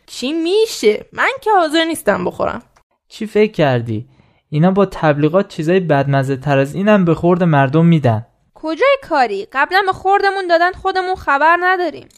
چی 0.07 0.33
میشه؟ 0.33 1.07
من 1.13 1.31
که 1.41 1.51
حاضر 1.51 1.85
نیستم 1.85 2.25
بخورم. 2.25 2.63
چی 3.09 3.27
فکر 3.27 3.53
کردی؟ 3.53 4.09
اینا 4.51 4.71
با 4.71 4.87
تبلیغات 4.87 5.49
چیزای 5.49 5.81
بدمزه 5.81 6.37
تر 6.37 6.59
از 6.59 6.75
اینم 6.75 7.05
به 7.05 7.15
خورد 7.15 7.43
مردم 7.43 7.87
میدن. 7.87 8.27
کجای 8.55 8.97
کاری؟ 9.09 9.47
قبلا 9.53 9.83
به 9.87 9.93
خوردمون 9.93 10.47
دادن 10.47 10.73
خودمون 10.73 11.15
خبر 11.15 11.57
نداریم. 11.61 12.09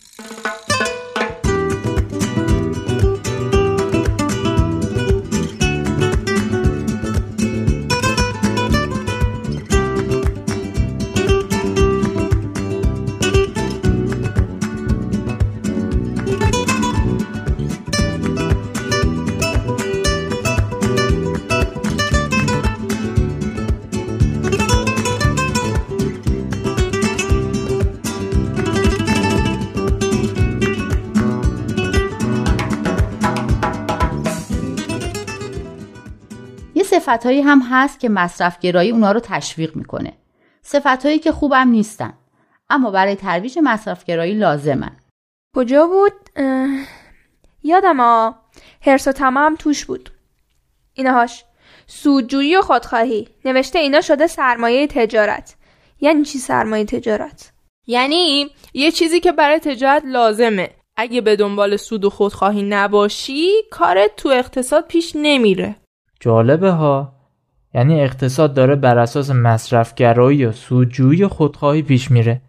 صفتهایی 36.99 37.41
هم 37.41 37.63
هست 37.71 38.01
که 38.01 38.09
مصرفگرایی 38.09 38.91
اونا 38.91 39.13
رو 39.13 39.21
تشویق 39.21 39.77
می‌کنه. 39.77 40.13
صفتهایی 40.63 41.19
که 41.19 41.33
خوبم 41.33 41.69
نیستن. 41.69 42.13
اما 42.71 42.91
برای 42.91 43.15
ترویج 43.15 43.59
مصرفگرایی 43.63 44.35
لازمن. 44.35 44.97
کجا 45.57 45.87
بود؟ 45.87 46.13
یادم 47.63 48.01
ها 48.01 48.35
هرس 48.81 49.09
و 49.09 49.13
تمام 49.13 49.55
توش 49.55 49.85
بود. 49.85 50.11
اینهاش 50.95 51.45
سودجویی 51.87 52.57
و 52.57 52.63
خودخواهی 52.63 53.29
نوشته 53.45 53.79
اینا 53.79 54.01
شده 54.01 54.27
سرمایه 54.27 54.87
تجارت 54.87 55.57
یعنی 56.01 56.25
چی 56.25 56.39
سرمایه 56.39 56.85
تجارت 56.85 57.53
یعنی 57.87 58.51
یه 58.75 58.91
چیزی 58.91 59.21
که 59.21 59.33
برای 59.33 59.59
تجارت 59.59 60.03
لازمه 60.05 60.71
اگه 60.97 61.21
به 61.21 61.37
دنبال 61.37 61.77
سود 61.77 62.05
و 62.05 62.11
خودخواهی 62.11 62.63
نباشی 62.63 63.51
کارت 63.71 64.17
تو 64.17 64.29
اقتصاد 64.29 64.87
پیش 64.87 65.13
نمیره 65.15 65.77
جالبه 66.27 66.71
ها. 66.71 67.13
یعنی 67.75 68.01
اقتصاد 68.01 68.55
داره 68.55 68.77
بر 68.77 68.99
اساس 68.99 69.31
مصرفگرایی 69.31 70.45
و 70.45 70.53
سودجویی 70.53 71.25
و 71.25 71.29
خودخواهی 71.29 71.83
پیش 71.83 72.11
میره. 72.11 72.41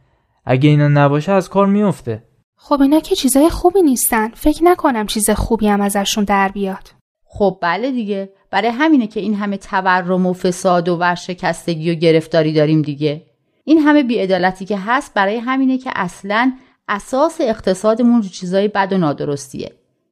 اگه 0.46 0.70
اینا 0.70 0.88
نباشه 0.88 1.32
از 1.32 1.50
کار 1.50 1.68
میفته. 1.68 2.24
خب 2.56 2.82
اینا 2.82 3.00
که 3.00 3.16
چیزای 3.16 3.50
خوبی 3.50 3.82
نیستن. 3.82 4.30
فکر 4.30 4.63
نکنم 4.63 5.06
چیز 5.06 5.30
خوبی 5.30 5.68
هم 5.68 5.82
ازشون 5.82 6.24
در 6.24 6.50
بیاد. 6.50 6.90
خب 7.26 7.58
بله 7.62 7.92
دیگه. 7.92 8.30
برای 8.52 8.70
همینه 8.70 9.08
که 9.08 9.20
این 9.20 9.36
همه 9.36 9.58
تورم 9.58 10.26
و 10.26 10.34
فساد 10.34 10.90
و 10.90 10.96
ورشکستگی 10.96 11.92
و 11.92 11.96
گرفتاری 11.96 12.54
داریم 12.54 12.82
دیگه. 12.82 13.24
این 13.63 13.78
همه 13.78 14.04
بیعدالتی 14.04 14.66
که 14.66 14.78
هست 14.78 15.13
برای 15.13 15.38
همینه 15.38 15.78
که 15.78 15.92
اصلا 15.96 16.54
اساس 16.88 17.38
اقتصادمون 17.42 18.22
رو 18.22 18.30
چیزای 18.30 18.68
بد 18.68 18.94
و 18.94 18.98
نادرستیه. 18.98 19.72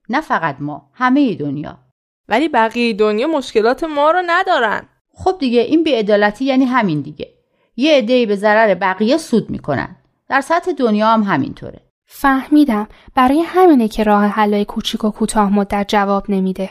نه 0.09 0.21
فقط 0.21 0.55
ما 0.59 0.89
همه 0.93 1.35
دنیا. 1.35 1.84
ولی 2.29 2.47
بقیه 2.49 2.93
دنیا 2.93 3.27
مشکلات 3.27 3.83
ما 3.83 4.11
رو 4.11 4.21
ندارن. 4.27 4.89
خب 5.13 5.35
دیگه 5.39 5.61
این 5.61 5.83
بیعدالتی 5.83 6.45
یعنی 6.45 6.65
همین 6.65 7.01
دیگه. 7.01 7.33
یه 7.75 7.97
عده‌ای 7.97 8.25
به 8.25 8.35
ضرر 8.35 8.75
بقیه 8.75 9.17
سود 9.17 9.49
می‌کنن. 9.49 9.95
در 10.29 10.41
سطح 10.41 10.71
دنیا 10.71 11.07
هم 11.07 11.23
همینطوره. 11.23 11.81
فهمیدم. 12.05 12.87
برای 13.15 13.41
همینه 13.41 13.87
که 13.87 14.03
راه 14.03 14.25
حلای 14.25 14.65
کوچیک 14.65 15.03
و 15.03 15.11
کوتاه 15.11 15.53
مدت 15.53 15.85
جواب 15.87 16.25
نمیده. 16.29 16.69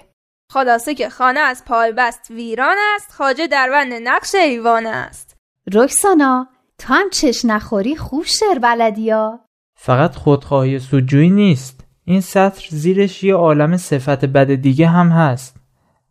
خلاصه 0.53 0.95
که 0.95 1.09
خانه 1.09 1.41
از 1.41 1.65
پای 1.65 1.93
بست 1.93 2.31
ویران 2.31 2.77
است 2.95 3.13
خاجه 3.13 3.47
در 3.47 3.71
بند 3.71 3.93
نقش 3.93 4.35
ایوان 4.35 4.87
است. 4.87 5.37
رکسانا 5.73 6.49
تو 6.79 6.95
هم 6.95 7.11
چش 7.11 7.45
نخوری 7.45 7.97
خوب 7.97 8.25
شعر 8.25 8.59
بلدیا 8.59 9.41
فقط 9.77 10.15
خودخواهی 10.15 10.79
سودجویی 10.79 11.31
نیست. 11.31 11.84
این 12.05 12.21
سطر 12.21 12.67
زیرش 12.71 13.25
یه 13.25 13.35
عالم 13.35 13.77
صفت 13.77 14.25
بد 14.25 14.55
دیگه 14.55 14.87
هم 14.87 15.09
هست. 15.09 15.57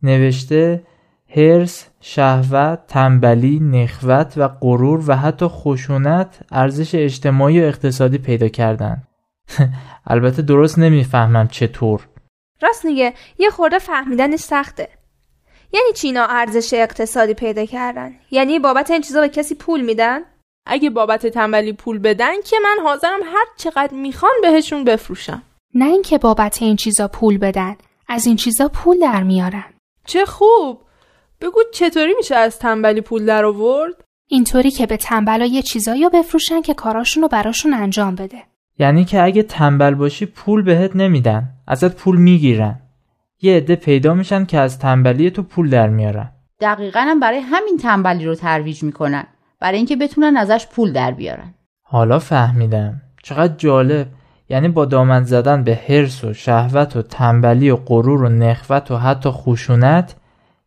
نوشته 0.03 0.83
هرس، 1.35 1.87
شهوت، 2.01 2.79
تنبلی، 2.87 3.59
نخوت 3.59 4.33
و 4.37 4.47
غرور 4.47 5.03
و 5.07 5.15
حتی 5.15 5.45
خشونت 5.49 6.39
ارزش 6.51 6.95
اجتماعی 6.95 7.61
و 7.61 7.65
اقتصادی 7.65 8.17
پیدا 8.17 8.47
کردن. 8.47 9.03
البته 10.07 10.41
درست 10.41 10.79
نمی‌فهمم 10.79 11.47
چطور. 11.47 12.07
راست 12.61 12.85
میگه 12.85 13.13
یه 13.39 13.49
خورده 13.49 13.79
فهمیدن 13.79 14.35
سخته. 14.35 14.87
یعنی 15.73 15.93
چی 15.95 16.07
اینا 16.07 16.25
ارزش 16.25 16.73
اقتصادی 16.73 17.33
پیدا 17.33 17.65
کردن؟ 17.65 18.11
یعنی 18.31 18.59
بابت 18.59 18.91
این 18.91 19.01
چیزا 19.01 19.21
به 19.21 19.29
کسی 19.29 19.55
پول 19.55 19.81
میدن؟ 19.81 20.19
اگه 20.65 20.89
بابت 20.89 21.27
تنبلی 21.27 21.73
پول 21.73 21.99
بدن 21.99 22.41
که 22.45 22.55
من 22.63 22.83
حاضرم 22.83 23.19
هر 23.25 23.45
چقدر 23.57 23.93
می‌خوان 23.93 24.33
بهشون 24.41 24.83
بفروشم. 24.83 25.41
نه 25.75 25.85
اینکه 25.85 26.17
بابت 26.17 26.61
این 26.61 26.75
چیزا 26.75 27.07
پول 27.07 27.37
بدن 27.37 27.75
از 28.07 28.25
این 28.25 28.35
چیزا 28.35 28.67
پول 28.67 28.99
در 28.99 29.23
میارن. 29.23 29.63
چه 30.05 30.25
خوب! 30.25 30.81
بگو 31.41 31.59
چطوری 31.73 32.13
میشه 32.17 32.35
از 32.35 32.59
تنبلی 32.59 33.01
پول 33.01 33.25
در 33.25 33.45
آورد؟ 33.45 34.03
اینطوری 34.27 34.71
که 34.71 34.85
به 34.85 34.97
تنبلا 34.97 35.45
یه 35.45 35.61
چیزایی 35.61 36.03
رو 36.03 36.09
بفروشن 36.09 36.61
که 36.61 36.73
کاراشون 36.73 37.23
رو 37.23 37.29
براشون 37.29 37.73
انجام 37.73 38.15
بده. 38.15 38.37
یعنی 38.79 39.05
که 39.05 39.23
اگه 39.23 39.43
تنبل 39.43 39.93
باشی 39.93 40.25
پول 40.25 40.61
بهت 40.61 40.95
نمیدن 40.95 41.49
ازت 41.67 41.95
پول 41.95 42.17
می‌گیرن. 42.17 42.79
یه 43.41 43.57
عده 43.57 43.75
پیدا 43.75 44.13
میشن 44.13 44.45
که 44.45 44.59
از 44.59 44.79
تنبلی 44.79 45.31
تو 45.31 45.43
پول 45.43 45.69
در 45.69 45.89
میارن. 45.89 46.31
دقیقا 46.59 46.99
هم 46.99 47.19
برای 47.19 47.39
همین 47.39 47.77
تنبلی 47.77 48.25
رو 48.25 48.35
ترویج 48.35 48.83
می‌کنن 48.83 49.27
برای 49.59 49.77
اینکه 49.77 49.95
بتونن 49.95 50.37
ازش 50.37 50.67
پول 50.67 50.93
در 50.93 51.11
بیارن. 51.11 51.53
حالا 51.81 52.19
فهمیدم. 52.19 53.01
چقدر 53.23 53.55
جالب. 53.55 54.07
یعنی 54.49 54.67
با 54.67 54.85
دامن 54.85 55.23
زدن 55.23 55.63
به 55.63 55.75
حرس 55.75 56.23
و 56.23 56.33
شهوت 56.33 56.95
و 56.95 57.01
تنبلی 57.01 57.69
و 57.69 57.75
غرور 57.75 58.23
و 58.23 58.29
نخوت 58.29 58.91
و 58.91 58.97
حتی 58.97 59.29
خشونت 59.29 60.15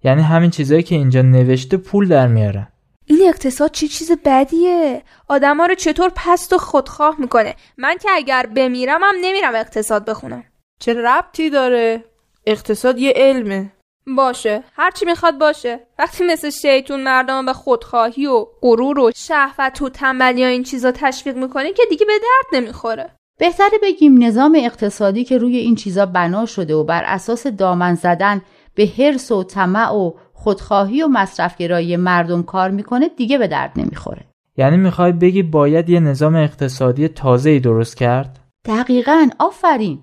یعنی 0.04 0.22
همین 0.22 0.50
چیزایی 0.50 0.82
که 0.82 0.94
اینجا 0.94 1.22
نوشته 1.22 1.76
پول 1.76 2.08
در 2.08 2.26
میارن 2.26 2.68
این 3.06 3.28
اقتصاد 3.28 3.70
چی 3.70 3.88
چیز 3.88 4.12
بدیه؟ 4.24 5.02
آدما 5.28 5.66
رو 5.66 5.74
چطور 5.74 6.10
پست 6.16 6.52
و 6.52 6.58
خودخواه 6.58 7.16
می‌کنه؟ 7.18 7.54
من 7.78 7.96
که 7.98 8.08
اگر 8.12 8.46
بمیرم 8.56 9.00
هم 9.02 9.14
نمیرم 9.20 9.54
اقتصاد 9.54 10.04
بخونم. 10.04 10.44
چه 10.80 10.94
ربطی 10.94 11.50
داره؟ 11.50 12.04
اقتصاد 12.46 12.98
یه 12.98 13.12
علمه. 13.16 13.72
باشه. 14.16 14.62
هرچی 14.76 15.06
می‌خواد 15.06 15.38
باشه. 15.38 15.80
وقتی 15.98 16.24
مثل 16.24 16.50
شیطون 16.50 17.02
مردم 17.02 17.46
به 17.46 17.52
خودخواهی 17.52 18.26
و 18.26 18.46
غرور 18.62 18.98
و 18.98 19.10
شهوت 19.16 19.82
و 19.82 19.88
تنبلی 19.88 20.44
و 20.44 20.46
این 20.46 20.62
چیزا 20.62 20.92
تشویق 20.92 21.36
می‌کنه 21.36 21.72
که 21.72 21.82
دیگه 21.90 22.06
به 22.06 22.12
درد 22.12 22.62
نمی‌خوره. 22.62 23.10
بهتره 23.38 23.79
بگیم 23.83 24.22
نظام 24.22 24.59
اقتصادی 24.59 25.25
که 25.25 25.38
روی 25.38 25.57
این 25.57 25.75
چیزا 25.75 26.07
بنا 26.07 26.46
شده 26.46 26.75
و 26.75 26.85
بر 26.85 27.03
اساس 27.07 27.46
دامن 27.46 27.94
زدن 27.94 28.42
به 28.75 28.87
حرس 28.99 29.33
و 29.33 29.44
طمع 29.44 29.92
و 29.92 30.12
خودخواهی 30.33 31.03
و 31.03 31.09
مصرفگرایی 31.09 31.96
مردم 31.96 32.42
کار 32.42 32.70
می‌کنه 32.70 33.09
دیگه 33.09 33.38
به 33.38 33.49
درد 33.49 33.72
نمی‌خوره. 33.77 34.25
یعنی 34.57 34.77
می‌خوای 34.77 35.12
بگی 35.12 35.42
باید 35.42 35.88
یه 35.88 36.01
نظام 36.01 36.35
اقتصادی 36.35 37.09
تازه 37.09 37.51
ای 37.51 37.61
درست 37.61 37.96
کرد؟ 37.96 38.38
دقیقا 38.64 39.29
آفرین! 39.38 39.99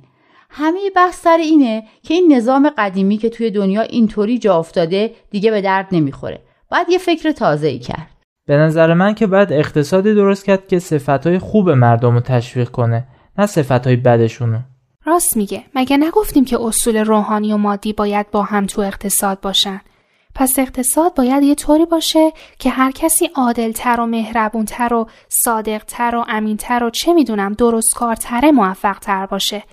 همه 0.50 0.80
بحث 0.96 1.22
سر 1.22 1.38
اینه 1.38 1.84
که 2.04 2.13
این 2.13 2.34
نظام 2.34 2.72
قدیمی 2.78 3.17
که 3.17 3.30
توی 3.30 3.52
دنیا 3.52 3.82
اینطوری 3.82 4.38
جا 4.38 4.58
افتاده 4.58 5.12
دیگه 5.32 5.52
به 5.52 5.62
درد 5.62 5.88
نمی‌خوره. 5.91 6.39
باید 6.72 6.89
یه 6.89 6.98
فکر 6.98 7.32
تازه 7.32 7.67
ای 7.67 7.80
کرد. 7.80 8.08
به 8.48 8.58
نظر 8.58 8.93
من 8.93 9.13
که 9.13 9.28
باید 9.28 9.54
اقتصادی 9.54 10.13
درست 10.13 10.46
کرد 10.46 10.67
که 10.67 10.80
صفتهای 10.80 11.39
خوب 11.39 11.69
مردم 11.69 12.13
رو 12.13 12.19
تشویق 12.19 12.69
کنه. 12.69 13.08
نه 13.38 13.46
صفتهای 13.46 13.96
بدشونو. 13.96 14.60
راست 15.06 15.38
میگه. 15.38 15.63
مگه 15.76 15.98
نگفتیم 15.98 16.46
که 16.46 16.62
اصول 16.62 16.98
روحانی 16.98 17.54
و 17.54 17.58
مادی 17.58 17.93
باید 17.93 18.32
با 18.32 18.43
هم 18.43 18.65
تو 18.65 18.82
اقتصاد 18.82 19.41
باشن؟ 19.41 19.82
پس 20.36 20.60
اقتصاد 20.60 21.15
باید 21.15 21.43
یه 21.43 21.56
طوری 21.56 21.86
باشه 21.86 22.32
که 22.60 22.69
هر 22.69 22.91
کسی 22.91 23.30
عادلتر 23.36 24.00
و 24.00 24.06
مهربونتر 24.06 24.93
و 24.93 25.08
صادقتر 25.30 26.15
و 26.15 26.26
امینتر 26.28 26.84
و 26.84 26.89
چه 26.89 27.13
می‌دونم 27.13 27.54
درستکارتره 27.54 28.52
موفقتر 28.52 29.26
باشه. 29.26 29.63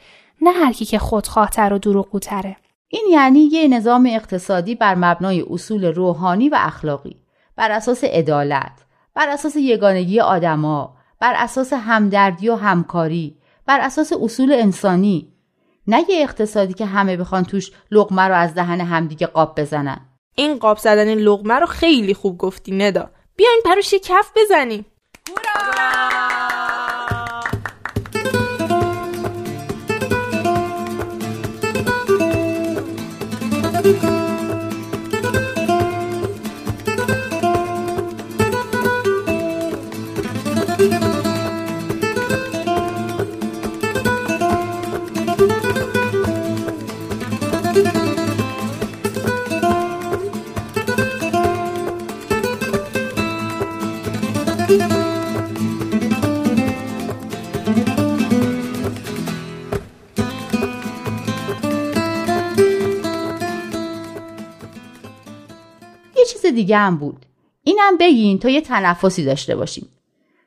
نه 0.43 0.51
هر 0.51 0.73
کی 0.73 0.85
که 0.85 0.99
خودخواهتر 0.99 1.73
و 1.73 1.79
دروغگوتره. 1.79 2.57
این 2.89 3.07
یعنی 3.11 3.41
یه 3.41 3.69
نظام 3.69 4.09
اقتصادی 4.11 4.75
بر 4.75 4.95
مبنای 4.95 5.45
اصول 5.51 5.85
روحانی 5.85 6.49
و 6.49 6.57
اخلاقی 6.61 7.17
بر 7.57 7.71
اساس 7.71 8.05
عدالت 8.05 8.73
بر 9.15 9.29
اساس 9.29 9.57
یگانگی 9.57 10.21
آدما 10.21 10.97
بر 11.21 11.35
اساس 11.37 11.73
همدردی 11.73 12.49
و 12.49 12.55
همکاری 12.55 13.37
بر 13.67 13.81
اساس 13.81 14.13
اصول 14.13 14.53
انسانی. 14.53 15.33
نه 15.87 16.05
یه 16.09 16.23
اقتصادی 16.23 16.75
که 16.75 16.87
همه 16.87 17.17
بخوان 17.17 17.45
توش 17.45 17.73
لقمه 17.91 18.23
رو 18.23 18.35
از 18.35 18.55
دهن 18.55 18.81
همدیگه 18.81 19.27
قاب 19.27 19.61
بزنن. 19.61 20.01
این 20.35 20.59
قاب 20.59 20.79
زدن 20.79 21.15
لقمه 21.15 21.55
رو 21.55 21.67
خیلی 21.67 22.15
خوب 22.15 22.39
گفتی 22.39 22.73
ندا. 22.73 23.11
بیاین 23.37 23.61
پروش 23.65 23.95
کف 23.95 24.31
بزنیم. 24.37 24.87
یه 25.29 26.40
دیگه 66.71 66.79
هم 66.79 66.97
بود. 66.97 67.27
اینم 67.65 67.97
بگین 68.01 68.39
تا 68.39 68.49
یه 68.49 68.61
تنفسی 68.61 69.25
داشته 69.25 69.57
باشیم. 69.57 69.89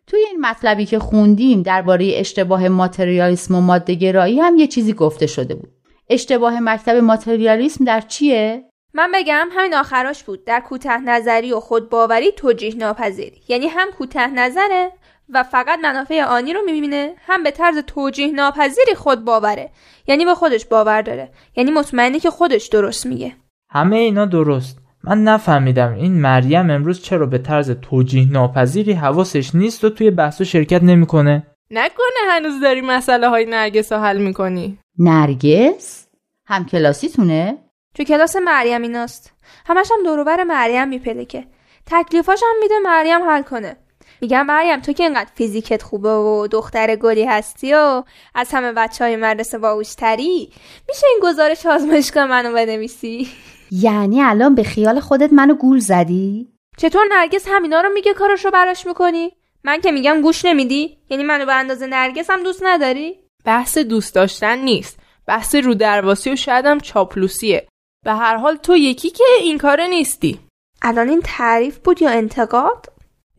توی 0.08 0.20
این 0.20 0.42
مطلبی 0.42 0.86
که 0.86 1.00
خوندیم 1.00 1.62
درباره 1.62 2.12
اشتباه 2.16 2.68
ماتریالیسم 2.68 3.56
و 3.56 3.62
مادهگرایی 3.62 4.40
هم 4.40 4.58
یه 4.58 4.68
چیزی 4.68 4.94
گفته 4.94 5.28
شده 5.28 5.56
بود. 5.56 5.70
اشتباه 6.10 6.60
مکتب 6.60 6.96
ماتریالیسم 6.96 7.86
در 7.86 8.02
چیه؟ 8.02 8.64
من 8.94 9.12
بگم 9.14 9.48
همین 9.52 9.74
آخراش 9.74 10.24
بود. 10.24 10.46
در 10.46 10.60
کوته 10.60 10.98
نظری 10.98 11.54
و 11.54 11.60
خودباوری 11.60 12.32
توجیه 12.32 12.76
ناپذیری. 12.76 13.42
یعنی 13.48 13.68
هم 13.68 13.92
کوته 13.92 14.28
نظره 14.28 14.92
و 15.30 15.44
فقط 15.44 15.80
منافع 15.80 16.24
آنی 16.24 16.54
رو 16.54 16.62
می‌بینه 16.66 17.14
هم 17.26 17.44
به 17.44 17.52
طرز 17.52 17.78
توجیه 17.78 18.32
ناپذیری 18.32 18.96
خود 18.96 19.26
باوره 19.26 19.70
یعنی 20.08 20.26
به 20.26 20.36
خودش 20.36 20.66
باور 20.66 21.02
داره. 21.02 21.30
یعنی 21.56 21.72
مطمئنی 21.72 22.20
که 22.20 22.30
خودش 22.30 22.68
درست 22.68 23.06
میگه. 23.06 23.36
همه 23.70 23.96
اینا 23.96 24.26
درست. 24.26 24.83
من 25.04 25.24
نفهمیدم 25.24 25.94
این 25.94 26.22
مریم 26.22 26.70
امروز 26.70 27.02
چرا 27.02 27.26
به 27.26 27.38
طرز 27.38 27.72
توجیه 27.72 28.32
ناپذیری 28.32 28.94
حواسش 28.94 29.56
نیست 29.56 29.84
و 29.84 29.90
توی 29.90 30.12
بحث 30.12 30.42
و 30.42 30.44
شرکت 30.44 30.84
نمی‌کنه. 30.84 31.48
نکنه 31.72 32.30
هنوز 32.30 32.62
داری 32.62 32.82
مسئله 32.82 33.30
های 33.30 33.46
نرگس 33.46 33.92
رو 33.92 34.00
حل 34.00 34.18
می‌کنی. 34.18 34.80
نرگس؟ 35.00 36.08
هم 36.46 36.66
کلاسیتونه؟ 36.66 37.58
تو 37.96 38.04
کلاس 38.04 38.36
مریم 38.36 38.82
ایناست. 38.82 39.34
همش 39.66 39.90
هم 39.92 40.04
دوروبر 40.04 40.44
مریم 40.44 40.88
میپلکه 40.88 41.46
تکلیفاش 41.86 42.44
هم 42.44 42.60
میده 42.62 42.76
مریم 42.84 43.30
حل 43.30 43.42
کنه. 43.42 43.76
میگم 44.22 44.46
مریم 44.46 44.80
تو 44.80 44.94
که 44.94 45.04
اینقدر 45.04 45.30
فیزیکت 45.36 45.84
خوبه 45.84 46.14
و 46.16 46.48
دختر 46.48 46.96
گلی 46.96 47.26
هستی 47.26 47.74
و 47.74 48.04
از 48.36 48.52
همه 48.52 48.72
بچه 48.72 49.04
های 49.04 49.16
مدرسه 49.16 49.58
باوشتری 49.58 50.50
میشه 50.90 51.08
این 51.08 51.20
گزارش 51.24 51.66
آزمایشگاه 51.66 52.26
منو 52.26 52.54
بنویسی 52.54 53.28
یعنی 53.72 54.22
الان 54.22 54.56
به 54.56 54.64
خیال 54.64 55.00
خودت 55.00 55.34
منو 55.34 55.54
گول 55.54 55.80
زدی؟ 55.80 56.54
چطور 56.78 57.06
نرگس 57.12 57.48
همینا 57.48 57.82
رو 57.82 57.90
میگه 57.90 58.14
کارش 58.14 58.46
رو 58.46 58.52
براش 58.52 58.86
می‌کنی؟ 58.86 59.32
من 59.64 59.82
که 59.82 59.92
میگم 59.92 60.22
گوش 60.22 60.46
نمیدی؟ 60.46 60.98
یعنی 61.10 61.24
منو 61.24 61.46
به 61.46 61.54
اندازه 61.54 61.88
نرگس 61.88 62.30
هم 62.30 62.44
دوست 62.44 62.64
نداری؟ 62.64 63.20
بحث 63.46 63.78
دوست 63.78 64.16
داشتن 64.16 64.60
نیست 64.60 65.00
بحث 65.28 65.56
رو 65.56 65.74
درواسی 65.74 66.32
و 66.32 66.36
شاید 66.36 66.66
هم 66.66 66.80
چاپلوسیه 66.80 67.68
به 68.06 68.14
هر 68.14 68.38
حال 68.38 68.56
تو 68.56 68.76
یکی 68.76 69.10
که 69.10 69.24
این 69.42 69.58
کاره 69.58 69.88
نیستی 69.88 70.40
الان 70.82 71.10
این 71.10 71.22
تعریف 71.24 71.78
بود 71.78 72.02
یا 72.02 72.10
انتقاد؟ 72.10 72.93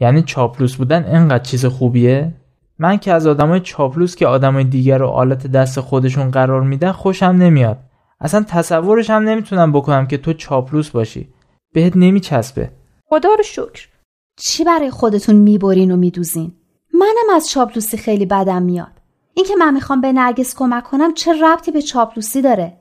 یعنی 0.04 0.22
چاپلوس 0.22 0.76
بودن 0.76 1.04
اینقدر 1.04 1.42
چیز 1.42 1.66
خوبیه؟ 1.66 2.34
من 2.78 2.96
که 2.96 3.12
از 3.12 3.26
آدمای 3.26 3.60
چاپلوس 3.60 4.16
که 4.16 4.26
آدمای 4.26 4.64
دیگر 4.64 4.98
رو 4.98 5.06
آلت 5.06 5.46
دست 5.46 5.80
خودشون 5.80 6.30
قرار 6.30 6.62
میدن 6.62 6.92
خوشم 6.92 7.26
نمیاد. 7.26 7.78
اصلا 8.20 8.44
تصورش 8.48 9.10
هم 9.10 9.22
نمی‌تونم 9.22 9.72
بکنم 9.72 10.06
که 10.06 10.18
تو 10.18 10.32
چاپلوس 10.32 10.90
باشی. 10.90 11.28
بهت 11.74 11.96
نمیچسبه. 11.96 12.70
خدا 13.04 13.28
رو 13.34 13.42
شکر. 13.42 13.88
چی 14.36 14.64
برای 14.64 14.90
خودتون 14.90 15.36
می‌برین 15.36 15.90
و 15.90 15.96
میدوزین؟ 15.96 16.52
منم 16.94 17.36
از 17.36 17.50
چاپلوسی 17.50 17.96
خیلی 17.96 18.26
بدم 18.26 18.62
میاد. 18.62 18.92
اینکه 19.34 19.54
من 19.56 19.74
می‌خوام 19.74 20.00
به 20.00 20.12
نرگس 20.12 20.54
کمک 20.54 20.84
کنم 20.84 21.14
چه 21.14 21.32
ربطی 21.42 21.70
به 21.70 21.82
چاپلوسی 21.82 22.42
داره؟ 22.42 22.76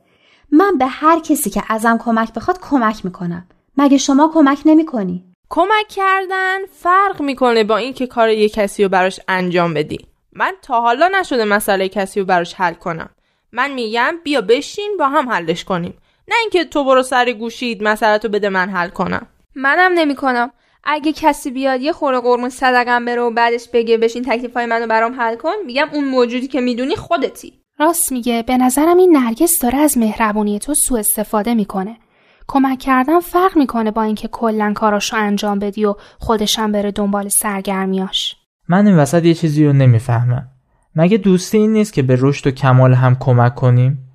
من 0.51 0.77
به 0.79 0.85
هر 0.85 1.19
کسی 1.19 1.49
که 1.49 1.63
ازم 1.69 1.97
کمک 1.97 2.33
بخواد 2.33 2.59
کمک 2.61 3.05
می‌کنم. 3.05 3.45
مگه 3.77 3.97
شما 3.97 4.31
کمک 4.33 4.59
نمی‌کنی؟ 4.65 5.32
کمک 5.55 5.87
کردن 5.89 6.65
فرق 6.65 7.21
می‌کنه 7.21 7.63
با 7.63 7.77
اینکه 7.77 8.07
کار 8.07 8.29
یه 8.29 8.49
کسی 8.49 8.83
رو 8.83 8.89
براش 8.89 9.19
انجام 9.27 9.73
بدی. 9.73 9.97
من 10.31 10.53
تا 10.61 10.81
حالا 10.81 11.07
نشده 11.19 11.45
مسئله 11.45 11.89
کسی 11.89 12.19
رو 12.19 12.25
براش 12.25 12.53
حل 12.53 12.73
کنم. 12.73 13.09
من 13.51 13.71
میگم 13.71 14.15
بیا 14.23 14.41
بشین 14.41 14.95
با 14.99 15.07
هم 15.07 15.29
حلش 15.29 15.63
کنیم. 15.63 15.93
نه 16.27 16.35
اینکه 16.41 16.65
تو 16.65 16.83
برو 16.83 17.03
سر 17.03 17.31
گوشید 17.31 17.83
مسئله 17.83 18.17
تو 18.17 18.29
بده 18.29 18.49
من 18.49 18.69
حل 18.69 18.89
کنم. 18.89 19.27
منم 19.55 19.91
نمی‌کنم. 19.93 20.51
اگه 20.83 21.13
کسی 21.13 21.51
بیاد 21.51 21.81
یه 21.81 21.91
خوره 21.91 22.19
قرمون 22.19 22.49
صدقم 22.49 23.05
بره 23.05 23.21
و 23.21 23.31
بعدش 23.31 23.69
بگه 23.73 23.97
بشین 23.97 24.23
تکلیف 24.23 24.53
های 24.53 24.65
منو 24.65 24.87
برام 24.87 25.13
حل 25.13 25.35
کن 25.35 25.53
میگم 25.65 25.89
اون 25.93 26.03
موجودی 26.03 26.47
که 26.47 26.61
می‌دونی 26.61 26.95
خودتی. 26.95 27.53
راست 27.79 28.11
میگه. 28.11 28.43
به 28.47 28.57
نظرم 28.57 28.97
این 28.97 29.17
نرگس 29.17 29.59
داره 29.59 29.77
از 29.77 29.97
مهربونی 29.97 30.59
تو 30.59 30.73
سوء 30.87 30.99
استفاده 30.99 31.53
می‌کنه. 31.53 31.97
کمک 32.53 32.79
کردن 32.79 33.19
فرق 33.19 33.57
می‌کنه 33.57 33.91
با 33.91 34.03
اینکه 34.03 34.27
کلا 34.27 34.73
کاراشو 34.75 35.15
انجام 35.17 35.59
بدی 35.59 35.85
و 35.85 35.95
خودشم 36.19 36.71
بره 36.71 36.91
دنبال 36.91 37.27
سرگرمیاش 37.27 38.35
من 38.67 38.87
این 38.87 38.97
وسط 38.97 39.25
یه 39.25 39.33
چیزی 39.33 39.65
رو 39.65 39.73
نمی‌فهمم. 39.73 40.47
مگه 40.95 41.17
دوستی 41.17 41.57
این 41.57 41.73
نیست 41.73 41.93
که 41.93 42.01
به 42.01 42.17
رشد 42.19 42.47
و 42.47 42.51
کمال 42.51 42.93
هم 42.93 43.15
کمک 43.19 43.55
کنیم؟ 43.55 44.09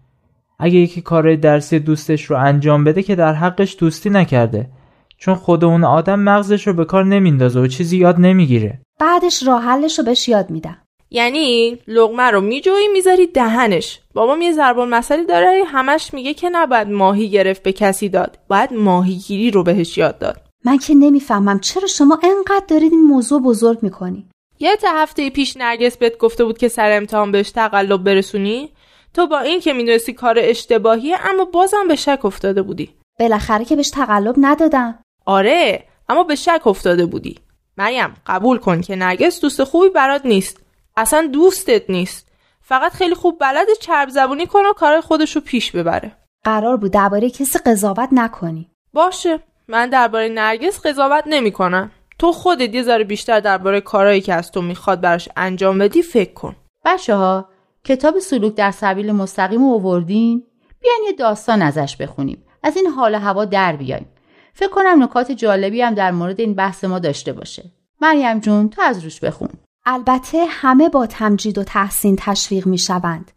اگه 0.58 0.74
یکی 0.74 1.00
کارهای 1.00 1.36
درسی 1.36 1.78
دوستش 1.78 2.24
رو 2.24 2.36
انجام 2.36 2.84
بده 2.84 3.02
که 3.02 3.14
در 3.14 3.34
حقش 3.34 3.76
دوستی 3.78 4.10
نکرده. 4.10 4.70
چون 5.16 5.34
خود 5.34 5.64
اون 5.64 5.84
آدم 5.84 6.20
مغزش 6.20 6.66
رو 6.66 6.72
به 6.72 6.84
کار 6.84 7.04
نمیندازه 7.04 7.60
و 7.60 7.66
چیزی 7.66 7.96
یاد 7.96 8.20
نمی‌گیره. 8.20 8.80
بعدش 9.00 9.46
راه 9.46 9.62
حلش 9.62 9.98
رو 9.98 10.04
بهش 10.04 10.28
یاد 10.28 10.50
میدم. 10.50 10.76
یعنی 11.10 11.78
لغمه 11.86 12.22
رو 12.22 12.40
میجویی 12.40 12.88
می‌ذاری 12.88 13.26
دهنش. 13.26 14.00
بابام 14.14 14.42
یه 14.42 14.52
ضرب 14.52 14.78
مسئله 14.78 15.24
داره 15.24 15.64
همش 15.66 16.14
میگه 16.14 16.34
که 16.34 16.48
نباید 16.48 16.88
ماهی 16.88 17.30
گرفت 17.30 17.62
به 17.62 17.72
کسی 17.72 18.08
داد 18.08 18.38
باید 18.48 18.72
ماهیگیری 18.72 19.50
رو 19.50 19.62
بهش 19.62 19.98
یاد 19.98 20.18
داد. 20.18 20.36
من 20.64 20.78
که 20.78 20.94
نمی‌فهمم 20.94 21.60
چرا 21.60 21.86
شما 21.86 22.18
انقدر 22.22 22.64
دارید 22.68 22.92
این 22.92 23.04
موضوع 23.04 23.42
بزرگ 23.42 23.78
می‌کنی. 23.82 24.28
یه 24.60 24.76
تا 24.76 24.88
هفته 24.90 25.30
پیش 25.30 25.56
نرگس 25.56 25.96
بهت 25.96 26.18
گفته 26.18 26.44
بود 26.44 26.58
که 26.58 26.68
سر 26.68 26.92
امتحان 26.92 27.32
بهش 27.32 27.50
تقلب 27.50 28.04
برسونی؟ 28.04 28.72
تو 29.14 29.26
با 29.26 29.38
این 29.38 29.60
که 29.60 29.72
می‌دونستی 29.72 30.12
کار 30.12 30.36
اشتباهیه 30.38 31.16
اما 31.30 31.44
بازم 31.44 31.88
به 31.88 31.96
شک 31.96 32.24
افتاده 32.24 32.62
بودی. 32.62 32.90
بالاخره 33.20 33.64
که 33.64 33.76
بهش 33.76 33.90
تقلب 33.90 34.34
ندادم. 34.38 34.98
آره 35.26 35.84
اما 36.08 36.24
به 36.24 36.34
شک 36.34 36.66
افتاده 36.66 37.06
بودی. 37.06 37.38
مریم 37.76 38.14
قبول 38.26 38.58
کن 38.58 38.80
که 38.80 38.96
نرگس 38.96 39.40
دوست 39.40 39.64
خوبی 39.64 39.88
برات 39.88 40.26
نیست. 40.26 40.67
اصلا 40.98 41.26
دوستت 41.32 41.90
نیست. 41.90 42.32
فقط 42.60 42.92
خیلی 42.92 43.14
خوب 43.14 43.38
بلد 43.40 43.66
چرب 43.80 44.08
زبونی 44.08 44.46
کنه 44.46 44.68
و 44.68 44.72
کار 44.72 45.00
خودش 45.00 45.36
رو 45.36 45.42
پیش 45.42 45.72
ببره. 45.72 46.12
قرار 46.44 46.76
بود 46.76 46.92
درباره 46.92 47.30
کسی 47.30 47.58
قضاوت 47.58 48.08
نکنی. 48.12 48.70
باشه. 48.92 49.40
من 49.68 49.90
درباره 49.90 50.28
نرگس 50.28 50.86
قضاوت 50.86 51.24
نمی‌کنم. 51.26 51.90
تو 52.18 52.32
خودت 52.32 52.74
یه 52.74 52.82
ذره 52.82 53.04
بیشتر 53.04 53.40
درباره 53.40 53.80
کارهایی 53.80 54.20
که 54.20 54.34
از 54.34 54.52
تو 54.52 54.62
می‌خواد 54.62 55.00
براش 55.00 55.28
انجام 55.36 55.78
بدی 55.78 56.02
فکر 56.02 56.32
کن. 56.32 56.56
بچه 56.84 57.14
ها 57.14 57.48
کتاب 57.84 58.18
سلوک 58.18 58.54
در 58.54 58.70
سبیل 58.70 59.12
مستقیم 59.12 59.60
رو 59.60 59.74
آوردین؟ 59.74 60.42
بیاین 60.80 61.00
یه 61.06 61.12
داستان 61.12 61.62
ازش 61.62 61.96
بخونیم. 61.96 62.44
از 62.62 62.76
این 62.76 62.86
حال 62.86 63.14
هوا 63.14 63.44
در 63.44 63.76
بیایم 63.76 64.06
فکر 64.54 64.70
کنم 64.70 65.02
نکات 65.02 65.32
جالبی 65.32 65.82
هم 65.82 65.94
در 65.94 66.10
مورد 66.10 66.40
این 66.40 66.54
بحث 66.54 66.84
ما 66.84 66.98
داشته 66.98 67.32
باشه. 67.32 67.64
مریم 68.00 68.38
جون 68.38 68.68
تو 68.68 68.82
از 68.82 69.04
روش 69.04 69.20
بخون. 69.20 69.48
البته 69.90 70.44
همه 70.48 70.88
با 70.88 71.06
تمجید 71.06 71.58
و 71.58 71.64
تحسین 71.64 72.16
تشویق 72.18 72.66
می 72.66 72.78
شوند 72.78 73.30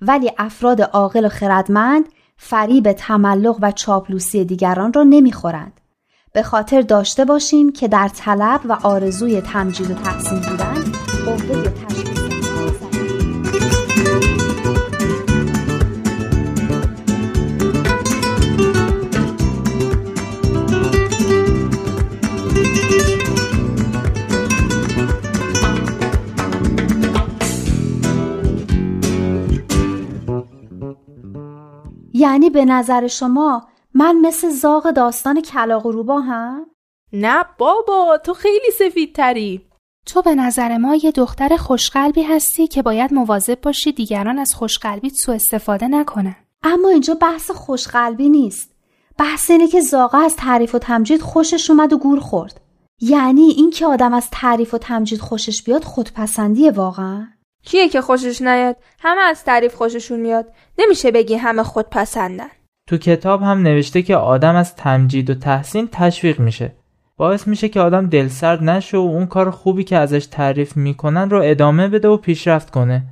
ولی 0.00 0.32
افراد 0.38 0.82
عاقل 0.82 1.24
و 1.24 1.28
خردمند 1.28 2.04
فریب 2.36 2.92
تملق 2.92 3.58
و 3.60 3.72
چاپلوسی 3.72 4.44
دیگران 4.44 4.92
را 4.92 5.02
نمی‌خورند. 5.02 5.80
به 6.32 6.42
خاطر 6.42 6.80
داشته 6.80 7.24
باشیم 7.24 7.72
که 7.72 7.88
در 7.88 8.08
طلب 8.08 8.60
و 8.64 8.72
آرزوی 8.82 9.40
تمجید 9.40 9.90
و 9.90 9.94
تحسین 9.94 10.40
بودن 10.40 10.95
یعنی 32.26 32.50
به 32.50 32.64
نظر 32.64 33.06
شما 33.06 33.66
من 33.94 34.16
مثل 34.20 34.48
زاغ 34.50 34.90
داستان 34.90 35.40
کلاق 35.40 35.86
و 35.86 35.92
روبا 35.92 36.20
هم؟ 36.20 36.66
نه 37.12 37.44
بابا 37.58 38.18
تو 38.24 38.34
خیلی 38.34 38.70
سفید 38.78 39.14
تری 39.14 39.66
تو 40.06 40.22
به 40.22 40.34
نظر 40.34 40.76
ما 40.76 40.94
یه 40.94 41.10
دختر 41.10 41.56
خوشقلبی 41.56 42.22
هستی 42.22 42.66
که 42.66 42.82
باید 42.82 43.14
مواظب 43.14 43.60
باشی 43.60 43.92
دیگران 43.92 44.38
از 44.38 44.54
خوشقلبیت 44.54 45.12
سوء 45.14 45.34
استفاده 45.34 45.88
نکنن. 45.88 46.36
اما 46.62 46.88
اینجا 46.88 47.14
بحث 47.14 47.50
خوشقلبی 47.50 48.28
نیست. 48.28 48.70
بحث 49.18 49.50
اینه 49.50 49.68
که 49.68 49.80
زاغا 49.80 50.18
از 50.18 50.36
تعریف 50.36 50.74
و 50.74 50.78
تمجید 50.78 51.20
خوشش 51.20 51.70
اومد 51.70 51.92
و 51.92 51.98
گور 51.98 52.20
خورد. 52.20 52.60
یعنی 53.00 53.42
این 53.42 53.70
که 53.70 53.86
آدم 53.86 54.14
از 54.14 54.28
تعریف 54.30 54.74
و 54.74 54.78
تمجید 54.78 55.20
خوشش 55.20 55.62
بیاد 55.62 55.84
خودپسندیه 55.84 56.70
واقعا؟ 56.70 57.26
کیه 57.66 57.88
که 57.88 58.00
خوشش 58.00 58.42
نیاد؟ 58.42 58.76
همه 59.00 59.20
از 59.20 59.44
تعریف 59.44 59.74
خوششون 59.74 60.20
میاد. 60.20 60.52
نمیشه 60.78 61.10
بگی 61.10 61.34
همه 61.34 61.62
خودپسندن. 61.62 62.48
تو 62.88 62.96
کتاب 62.96 63.42
هم 63.42 63.62
نوشته 63.62 64.02
که 64.02 64.16
آدم 64.16 64.56
از 64.56 64.76
تمجید 64.76 65.30
و 65.30 65.34
تحسین 65.34 65.88
تشویق 65.92 66.40
میشه. 66.40 66.72
باعث 67.16 67.48
میشه 67.48 67.68
که 67.68 67.80
آدم 67.80 68.06
دلسرد 68.06 68.62
نشه 68.62 68.96
و 68.96 69.00
اون 69.00 69.26
کار 69.26 69.50
خوبی 69.50 69.84
که 69.84 69.96
ازش 69.96 70.26
تعریف 70.26 70.76
می‌کنن 70.76 71.30
رو 71.30 71.42
ادامه 71.44 71.88
بده 71.88 72.08
و 72.08 72.16
پیشرفت 72.16 72.70
کنه. 72.70 73.02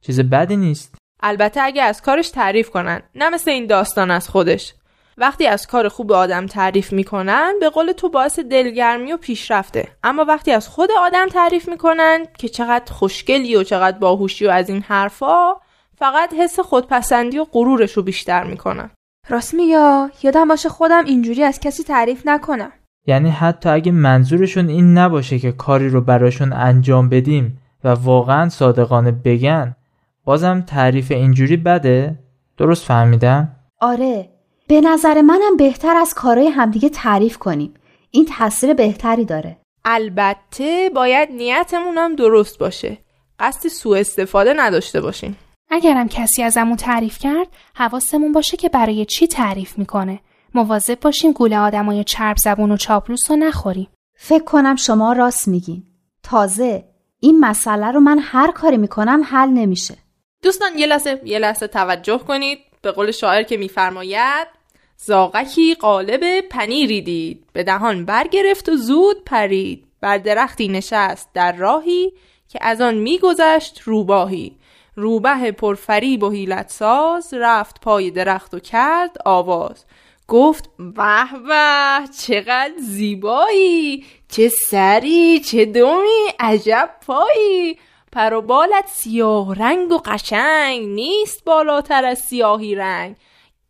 چیز 0.00 0.20
بدی 0.20 0.56
نیست. 0.56 0.94
البته 1.22 1.60
اگه 1.62 1.82
از 1.82 2.02
کارش 2.02 2.30
تعریف 2.30 2.70
کنن 2.70 3.02
نه 3.14 3.30
مثل 3.30 3.50
این 3.50 3.66
داستان 3.66 4.10
از 4.10 4.28
خودش. 4.28 4.74
وقتی 5.18 5.46
از 5.46 5.66
کار 5.66 5.88
خوب 5.88 6.12
آدم 6.12 6.46
تعریف 6.46 6.92
می‌کنن 6.92 7.52
به 7.60 7.68
قول 7.68 7.92
تو 7.92 8.08
باعث 8.08 8.38
دلگرمی 8.38 9.12
و 9.12 9.16
پیشرفته. 9.16 9.88
اما 10.04 10.24
وقتی 10.24 10.52
از 10.52 10.68
خود 10.68 10.90
آدم 11.00 11.28
تعریف 11.28 11.68
می‌کنن 11.68 12.24
که 12.38 12.48
چقدر 12.48 12.92
خوشگلی 12.92 13.56
و 13.56 13.62
چقدر 13.62 13.98
باهوشی 13.98 14.46
و 14.46 14.50
از 14.50 14.68
این 14.68 14.82
حرفا 14.82 15.54
فقط 15.98 16.34
حس 16.34 16.60
خودپسندی 16.60 17.38
و 17.38 17.46
غرورش 17.52 17.92
رو 17.92 18.02
بیشتر 18.02 18.44
می‌کنن. 18.44 18.90
راست 19.28 19.54
میگه 19.54 20.10
یادم 20.22 20.48
باشه 20.48 20.68
خودم 20.68 21.04
اینجوری 21.04 21.42
از 21.42 21.60
کسی 21.60 21.82
تعریف 21.82 22.22
نکنم. 22.26 22.72
یعنی 23.06 23.30
حتی 23.30 23.68
اگه 23.68 23.92
منظورشون 23.92 24.68
این 24.68 24.98
نباشه 24.98 25.38
که 25.38 25.52
کاری 25.52 25.88
رو 25.88 26.00
براشون 26.00 26.52
انجام 26.52 27.08
بدیم 27.08 27.58
و 27.84 27.88
واقعا 27.88 28.48
صادقانه 28.48 29.12
بگن 29.12 29.76
بازم 30.24 30.60
تعریف 30.60 31.10
اینجوری 31.10 31.56
بده؟ 31.56 32.18
درست 32.56 32.84
فهمیدم؟ 32.84 33.56
آره 33.80 34.33
به 34.68 34.80
نظر 34.80 35.20
منم 35.20 35.56
بهتر 35.56 35.96
از 35.96 36.14
کارهای 36.14 36.48
همدیگه 36.48 36.88
تعریف 36.88 37.38
کنیم. 37.38 37.74
این 38.10 38.24
تاثیر 38.24 38.74
بهتری 38.74 39.24
داره. 39.24 39.56
البته 39.84 40.90
باید 40.94 41.30
نیتمون 41.32 41.98
هم 41.98 42.16
درست 42.16 42.58
باشه. 42.58 42.98
قصد 43.38 43.68
سوء 43.68 43.98
استفاده 43.98 44.52
نداشته 44.56 45.00
باشیم. 45.00 45.38
اگرم 45.70 46.08
کسی 46.08 46.42
ازمون 46.42 46.76
تعریف 46.76 47.18
کرد 47.18 47.48
حواسمون 47.74 48.32
باشه 48.32 48.56
که 48.56 48.68
برای 48.68 49.04
چی 49.04 49.26
تعریف 49.26 49.78
می‌کنه. 49.78 50.20
مواظب 50.54 51.00
باشیم 51.00 51.32
گول 51.32 51.54
آدمای 51.54 52.04
چرب 52.04 52.36
زبون 52.36 52.70
و 52.70 52.76
چاپلوس 52.76 53.30
رو 53.30 53.36
نخوریم. 53.36 53.88
فکر 54.16 54.44
کنم 54.44 54.76
شما 54.76 55.12
راست 55.12 55.48
میگین. 55.48 55.82
تازه 56.22 56.84
این 57.20 57.40
مسئله 57.40 57.90
رو 57.90 58.00
من 58.00 58.18
هر 58.18 58.50
کاری 58.50 58.76
می‌کنم 58.76 59.22
حل 59.24 59.48
نمیشه. 59.48 59.94
دوستان 60.42 60.78
یه 60.78 60.86
لحظه 60.86 61.20
یه 61.24 61.38
لحظه 61.38 61.66
توجه 61.66 62.18
کنید. 62.18 62.58
به 62.84 62.92
قول 62.92 63.10
شاعر 63.10 63.42
که 63.42 63.56
میفرماید 63.56 64.48
زاغکی 64.96 65.74
قالب 65.74 66.40
پنیری 66.40 67.02
دید 67.02 67.44
به 67.52 67.62
دهان 67.62 68.04
برگرفت 68.04 68.68
و 68.68 68.76
زود 68.76 69.24
پرید. 69.24 69.84
بر 70.00 70.18
درختی 70.18 70.68
نشست 70.68 71.28
در 71.34 71.52
راهی 71.52 72.12
که 72.48 72.58
از 72.62 72.80
آن 72.80 72.94
میگذشت 72.94 73.80
روباهی. 73.84 74.56
روبه 74.96 75.52
پرفریب 75.52 76.22
و 76.22 76.30
حیلت 76.30 76.70
ساز 76.70 77.34
رفت 77.34 77.80
پای 77.80 78.10
درخت 78.10 78.54
و 78.54 78.58
کرد 78.58 79.16
آواز. 79.24 79.84
گفت 80.28 80.70
به 80.78 81.24
به 81.48 82.08
چقدر 82.26 82.72
زیبایی! 82.78 84.04
چه 84.28 84.48
سری 84.48 85.40
چه 85.40 85.64
دمی 85.64 86.28
عجب 86.40 86.90
پایی! 87.06 87.78
پر 88.14 88.34
و 88.34 88.42
بالت 88.42 88.88
سیاه 88.88 89.54
رنگ 89.54 89.92
و 89.92 89.98
قشنگ 90.04 90.88
نیست 90.88 91.44
بالاتر 91.44 92.04
از 92.04 92.18
سیاهی 92.18 92.74
رنگ. 92.74 93.16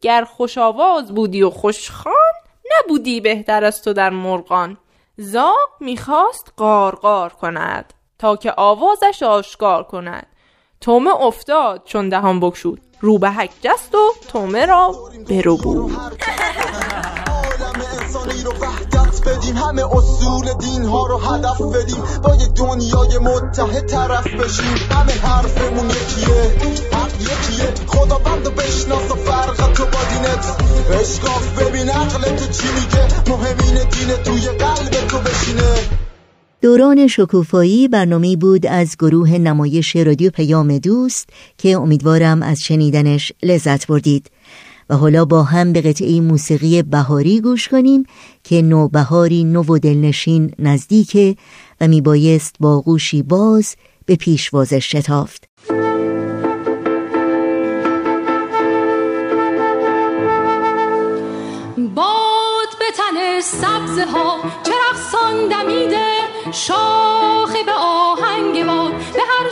گر 0.01 0.25
خوش 0.25 0.59
آواز 0.59 1.15
بودی 1.15 1.43
و 1.43 1.51
خوشخان 1.51 2.33
نبودی 2.73 3.21
بهتر 3.21 3.65
از 3.65 3.83
تو 3.83 3.93
در 3.93 4.11
مرغان. 4.11 4.77
زاغ 5.17 5.71
می‌خواست 5.81 6.53
قارقار 6.57 7.31
کند 7.31 7.95
تا 8.19 8.37
که 8.37 8.55
آوازش 8.57 9.23
آشکار 9.23 9.83
کند. 9.83 10.27
تومه 10.81 11.23
افتاد 11.23 11.83
چون 11.85 12.09
دهان 12.09 12.41
بکشود 12.41 12.81
روبهک 13.01 13.51
جست 13.63 13.95
و 13.95 14.13
تومه 14.29 14.67
را 14.67 14.95
برو 15.29 15.57
بود 15.57 15.93
وحدت 19.15 19.29
بدیم. 19.29 19.57
همه 19.57 19.83
اصول 19.97 20.53
دین 20.61 20.85
ها 20.85 21.07
رو 21.07 21.19
هدف 21.19 21.61
بدیم. 21.61 22.03
با 22.23 22.35
یه 22.35 22.47
دنیای 22.47 23.19
متحد 23.19 23.87
طرف 23.87 24.27
بشیم. 24.27 24.75
همه 24.91 25.13
حرفمون 25.13 25.91
یکیه. 25.91 26.53
حق 26.93 27.21
یکیه. 27.21 27.87
خدا 27.87 28.19
بند 28.19 28.55
بشناس 28.57 29.11
و 29.11 29.15
فرق 29.15 29.73
تو 29.73 29.85
با 29.85 29.99
دینت. 30.11 30.57
اشکاف 31.01 31.63
ببین 31.63 31.89
عقل 31.89 32.37
تو 32.37 32.47
چی 32.53 32.69
میگه؟ 32.75 33.31
مهمین 33.31 33.75
دین 33.75 34.17
توی 34.25 34.59
قلب 34.59 35.09
تو 35.09 35.19
بشینه. 35.19 35.75
دوران 36.63 37.07
شکوفایی 37.07 37.89
برنامه 37.89 38.37
بود 38.37 38.67
از 38.67 38.97
گروه 38.97 39.31
نمایش 39.31 39.97
رادیو 39.97 40.31
پیام 40.31 40.79
دوست 40.79 41.29
که 41.59 41.77
امیدوارم 41.77 42.43
از 42.43 42.61
شنیدنش 42.61 43.33
لذت 43.43 43.87
بردید. 43.87 44.31
و 44.91 44.97
حالا 44.97 45.25
با 45.25 45.43
هم 45.43 45.73
به 45.73 45.81
قطعه 45.81 46.21
موسیقی 46.21 46.83
بهاری 46.83 47.41
گوش 47.41 47.69
کنیم 47.69 48.05
که 48.45 48.63
نوبهاری 48.63 49.45
نو 49.45 49.63
و 49.63 49.79
دلنشین 49.79 50.53
نزدیکه 50.59 51.37
و 51.81 51.89
میبایست 51.89 52.57
با 52.61 52.81
گوشی 52.81 53.23
باز 53.23 53.77
به 54.07 54.17
پیشوازش 54.17 54.97
شتافت. 54.97 55.49
باد 61.95 62.71
به 62.79 62.91
تن 62.97 63.41
سبزه 63.41 64.05
ها 64.07 64.41
چرخ 64.63 65.15
دمیده 65.51 66.07
شاخه 66.53 67.63
به 67.67 67.73
آهنگ 67.73 68.67
باد 68.67 68.93
به 68.93 69.21
هر 69.21 69.51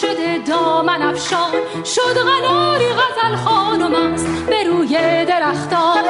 شده 0.00 0.38
دامن 0.38 1.02
افشان 1.02 1.52
شد 1.84 2.18
غناری 2.18 2.86
غزل 2.86 3.36
خانم 3.36 3.94
است 3.94 4.26
به 4.26 4.64
روی 4.64 5.24
درختان. 5.24 6.04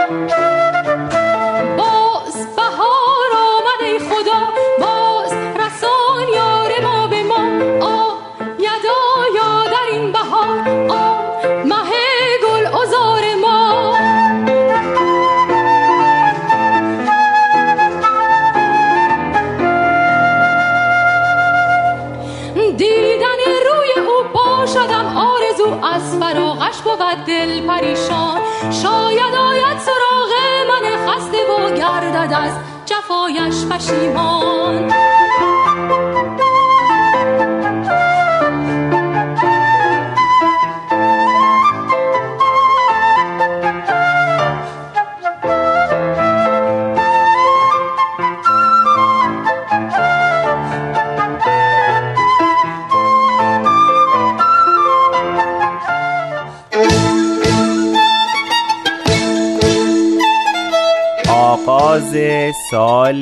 Kojasz 33.33 33.65
Pasimon. 33.65 34.92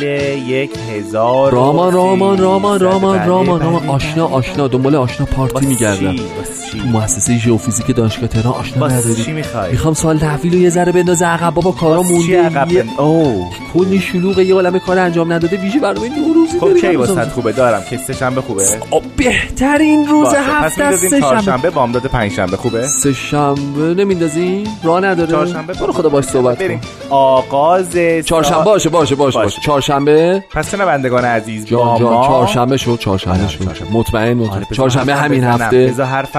سال 0.01 0.40
یک 0.61 0.71
هزار 0.91 1.53
رامان 1.53 1.93
رامان 1.93 2.39
رامان 2.39 2.81
رامان 2.81 3.27
رامان 3.27 3.61
رامان. 3.61 3.89
آشنا 3.89 4.27
آشنا. 4.27 4.69
دنبال 4.69 4.95
آشنا 4.95 5.27
پارتی 5.27 5.67
میگردم. 5.67 6.17
تو 6.17 6.79
مؤسسه 6.93 7.39
ژئوفیزیک 7.39 7.97
دانشگاه 7.97 8.29
تهران 8.29 8.55
آشنا 8.55 8.87
نداری 8.87 9.15
چی 9.15 9.33
می‌خوای؟ 9.33 9.71
می‌خوام 9.71 9.95
سال 9.95 10.19
تحویل 10.19 10.53
رو 10.53 10.59
یه 10.59 10.71
ذره 10.71 10.93
بندازه. 10.93 11.27
عقب 11.27 11.55
بابا 11.55 11.73
کارا 11.73 12.03
مونده. 12.03 12.85
اوه 12.99 13.51
کلی 13.75 14.01
شلوغه 14.01 14.45
یه 14.45 14.55
عالمه 14.55 14.79
کار 14.79 14.99
انجام 14.99 15.33
نداده. 15.33 15.57
ویژه 15.57 15.79
برنامه 15.79 16.09
نوروزی 16.09 16.61
خب 16.61 16.75
کی 16.75 16.87
هنوز. 16.87 17.11
واسه 17.11 17.31
خوبه؟ 17.31 17.53
دارم. 17.53 17.83
که 17.91 17.97
سه 17.97 18.13
شنبه 18.13 18.41
خوبه؟ 18.41 18.63
آه، 18.91 19.01
بهترین 19.17 20.09
روز 20.09 20.29
هفته 20.35 20.85
است 20.85 21.09
سه 21.09 21.21
شنبه. 21.45 21.71
بامداد 21.71 22.03
پنجشنبه 22.03 22.57
خوبه؟ 22.57 22.87
سه 22.87 23.13
شنبه 23.13 23.95
نمیندازی 23.95 24.65
راه 24.85 25.01
نداره. 25.01 25.31
چهارشنبه؟ 25.31 25.73
برو 25.73 25.93
خدا 25.93 26.09
باش 26.09 26.25
صحبت 26.25 26.59
کن. 26.59 26.65
بریم 26.65 26.81
آغاز 27.11 27.97
چهارشنبه 28.25 28.65
باشه 28.65 28.89
باشه 28.89 29.15
باشه. 29.15 29.39
باشه. 29.39 29.61
چهارشنبه؟ 29.65 30.45
پس 30.53 30.71
شنوندگان 30.71 31.25
عزیز؟ 31.25 31.67
جان 31.67 31.99
جان 31.99 32.23
چهارشنبه 32.27 32.77
شد 32.77 32.99
چهارشنبه 32.99 33.49
شد. 33.49 33.65
مطمئن 33.93 34.35
مطمئن 34.35 34.61
بذار. 34.61 34.67
چهارشنبه 34.73 35.15
همین. 35.15 35.45
هفته. 35.45 35.95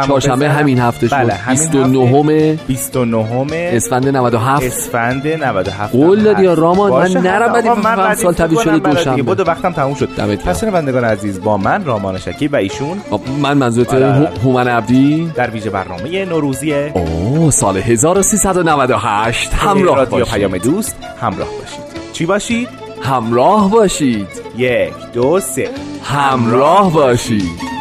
چهارشنبه. 0.07 0.49
همین 0.49 0.79
هفته 0.79 1.07
شد. 1.07 1.15
بله، 1.15 1.33
همین 1.33 1.57
29 1.69 2.57
29 2.67 3.55
اسفند 3.73 4.07
97 4.07 4.63
اسفند 4.65 5.27
97 5.27 5.91
قول 5.91 6.23
دادی 6.23 6.43
یا 6.43 6.53
رامان؟ 6.53 6.91
من 6.91 7.21
نرم 7.21 7.49
آقا، 7.55 7.75
من 7.75 7.95
بعد 7.95 8.17
سال 8.17 8.33
تبدیل 8.33 8.57
فکر 8.59 8.77
شده. 8.77 8.89
دوشنبه. 8.89 9.23
بدو 9.23 9.43
وقتم 9.43 9.71
تموم 9.71 9.93
شد. 9.93 10.09
پس 10.45 10.61
شنوندگان 10.61 11.03
عزیز؟ 11.03 11.41
با 11.41 11.57
من 11.57 11.85
رامان 11.85 12.17
شکی 12.17 12.47
و 12.47 12.55
ایشون. 12.55 13.01
من 13.41 13.57
منظورت 13.57 13.93
آره، 13.93 14.05
آره. 14.05 14.15
هو- 14.27 14.39
هومن 14.43 14.67
عبدی. 14.67 15.31
در 15.35 15.49
ویژه 15.49 15.69
برنامه 15.69 16.25
نوروزی. 16.25 16.73
اوه 16.73 17.51
سال 17.51 17.77
1398 17.77 19.53
همراه 19.53 20.05
باشید. 20.05 20.33
پیام 20.33 20.57
دوست 20.57 20.95
همراه 21.21 21.47
باشید. 21.59 21.91
چی 22.13 22.25
باشید؟ 22.25 22.80
همراه 23.01 23.71
باشید. 23.71 24.27
یک 24.57 24.93
دو 25.13 25.39
سه. 25.39 25.69
همراه 26.03 26.93
باشید. 26.93 27.71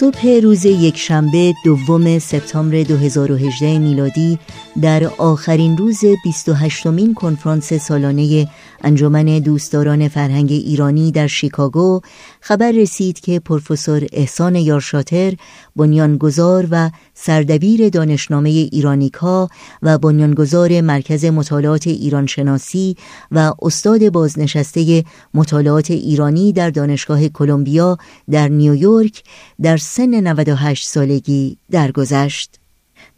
صبح 0.00 0.40
روز 0.42 0.64
یکشنبه 0.64 1.54
دوم 1.64 2.18
سپتامبر 2.18 2.82
2018 2.82 3.78
میلادی 3.78 4.38
در 4.82 5.04
آخرین 5.18 5.76
روز 5.76 6.00
28مین 6.04 7.14
کنفرانس 7.14 7.72
سالانه 7.72 8.48
انجمن 8.80 9.38
دوستداران 9.38 10.08
فرهنگ 10.08 10.52
ایرانی 10.52 11.12
در 11.12 11.26
شیکاگو 11.26 12.00
خبر 12.40 12.72
رسید 12.72 13.20
که 13.20 13.40
پروفسور 13.40 14.06
احسان 14.12 14.54
یارشاتر 14.54 15.34
بنیانگذار 15.76 16.68
و 16.70 16.90
سردبیر 17.14 17.88
دانشنامه 17.88 18.48
ایرانیکا 18.48 19.48
و 19.82 19.98
بنیانگذار 19.98 20.80
مرکز 20.80 21.24
مطالعات 21.24 21.86
ایرانشناسی 21.86 22.96
و 23.30 23.52
استاد 23.62 24.10
بازنشسته 24.10 25.04
مطالعات 25.34 25.90
ایرانی 25.90 26.52
در 26.52 26.70
دانشگاه 26.70 27.28
کلمبیا 27.28 27.98
در 28.30 28.48
نیویورک 28.48 29.22
در 29.62 29.76
سن 29.76 30.14
98 30.14 30.88
سالگی 30.88 31.56
درگذشت. 31.70 32.59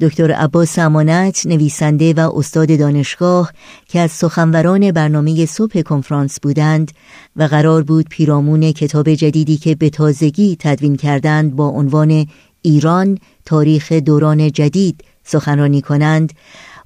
دکتر 0.03 0.33
عباس 0.33 0.79
امانت 0.79 1.47
نویسنده 1.47 2.13
و 2.13 2.33
استاد 2.35 2.79
دانشگاه 2.79 3.53
که 3.89 4.01
از 4.01 4.11
سخنوران 4.11 4.93
برنامه 4.93 5.47
صبح 5.47 5.83
کنفرانس 5.83 6.41
بودند 6.41 6.93
و 7.37 7.43
قرار 7.43 7.83
بود 7.83 8.07
پیرامون 8.09 8.73
کتاب 8.73 9.15
جدیدی 9.15 9.57
که 9.57 9.75
به 9.75 9.91
تازگی 9.91 10.57
تدوین 10.61 10.97
کردند 10.97 11.57
با 11.57 11.69
عنوان 11.69 12.27
ایران 12.63 13.19
تاریخ 13.45 13.93
دوران 13.93 14.53
جدید 14.53 15.05
سخنرانی 15.25 15.81
کنند 15.81 16.33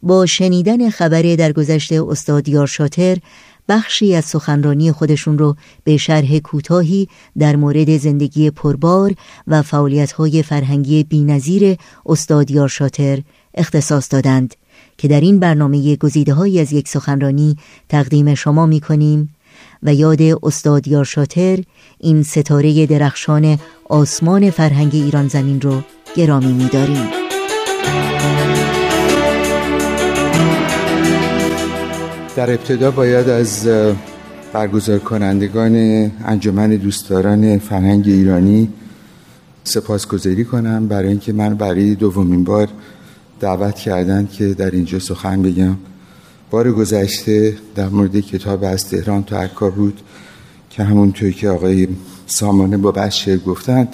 با 0.03 0.26
شنیدن 0.26 0.91
خبر 0.91 1.22
درگذشت 1.22 1.93
استاد 1.93 2.49
یارشاتر 2.49 3.16
بخشی 3.69 4.14
از 4.14 4.25
سخنرانی 4.25 4.93
خودشون 4.93 5.39
رو 5.39 5.57
به 5.85 5.97
شرح 5.97 6.39
کوتاهی 6.39 7.09
در 7.39 7.57
مورد 7.57 7.97
زندگی 7.97 8.51
پربار 8.51 9.14
و 9.47 9.62
فعالیت‌های 9.62 10.43
فرهنگی 10.43 11.05
بی‌نظیر 11.05 11.77
استاد 12.07 12.51
یارشاتر 12.51 13.23
اختصاص 13.55 14.12
دادند 14.12 14.55
که 14.99 15.09
در 15.09 15.21
این 15.21 15.39
برنامه 15.39 15.97
گزیده‌هایی 15.97 16.61
از 16.61 16.73
یک 16.73 16.89
سخنرانی 16.89 17.57
تقدیم 17.89 18.35
شما 18.35 18.67
می‌کنیم 18.67 19.35
و 19.83 19.95
یاد 19.95 20.23
استاد 20.43 20.89
یارشاتر 20.89 21.59
این 21.99 22.23
ستاره 22.23 22.87
درخشان 22.87 23.59
آسمان 23.89 24.51
فرهنگ 24.51 24.91
ایران 24.95 25.29
زمین 25.29 25.61
رو 25.61 25.83
گرامی 26.17 26.53
می‌داریم. 26.53 27.26
در 32.37 32.51
ابتدا 32.51 32.91
باید 32.91 33.28
از 33.28 33.68
برگزار 34.53 34.99
کنندگان 34.99 35.76
انجمن 36.24 36.70
دوستداران 36.70 37.59
فرهنگ 37.59 38.05
ایرانی 38.07 38.68
سپاسگزاری 39.64 40.45
کنم. 40.45 40.89
برای 40.89 41.09
اینکه 41.09 41.32
من 41.32 41.55
برای 41.55 41.95
دومین 41.95 42.45
بار 42.45 42.68
دعوت 43.41 43.74
کردند 43.74 44.30
که 44.30 44.55
در 44.55 44.70
اینجا 44.70 44.99
سخن 44.99 45.43
بگم. 45.43 45.76
بار 46.51 46.72
گذشته 46.72 47.57
در 47.74 47.89
مورد 47.89 48.20
کتاب 48.20 48.64
از 48.64 48.89
تهران 48.89 49.24
تا 49.24 49.41
عکا 49.41 49.70
بود 49.70 50.01
که 50.70 50.82
همونطور 50.82 51.30
که 51.30 51.49
آقای 51.49 51.89
سامانه 52.26 52.76
با 52.76 52.93
بشر 52.93 53.37
گفتند 53.37 53.89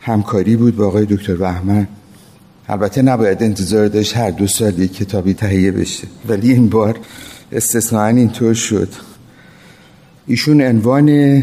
همکاری 0.00 0.56
بود 0.56 0.76
با 0.76 0.86
آقای 0.86 1.06
دکتر 1.06 1.34
بهمن. 1.34 1.88
البته 2.68 3.02
نباید 3.02 3.42
انتظار 3.42 3.88
داشت 3.88 4.16
هر 4.16 4.30
دو 4.30 4.46
سال 4.46 4.78
یک 4.78 4.96
کتابی 4.96 5.34
تهیه 5.34 5.72
بشه. 5.72 6.06
ولی 6.28 6.52
این 6.52 6.68
بار 6.68 6.98
استثناء 7.52 8.06
اینطور 8.06 8.54
شد. 8.54 8.88
ایشون 10.26 10.62
عنوان 10.62 11.42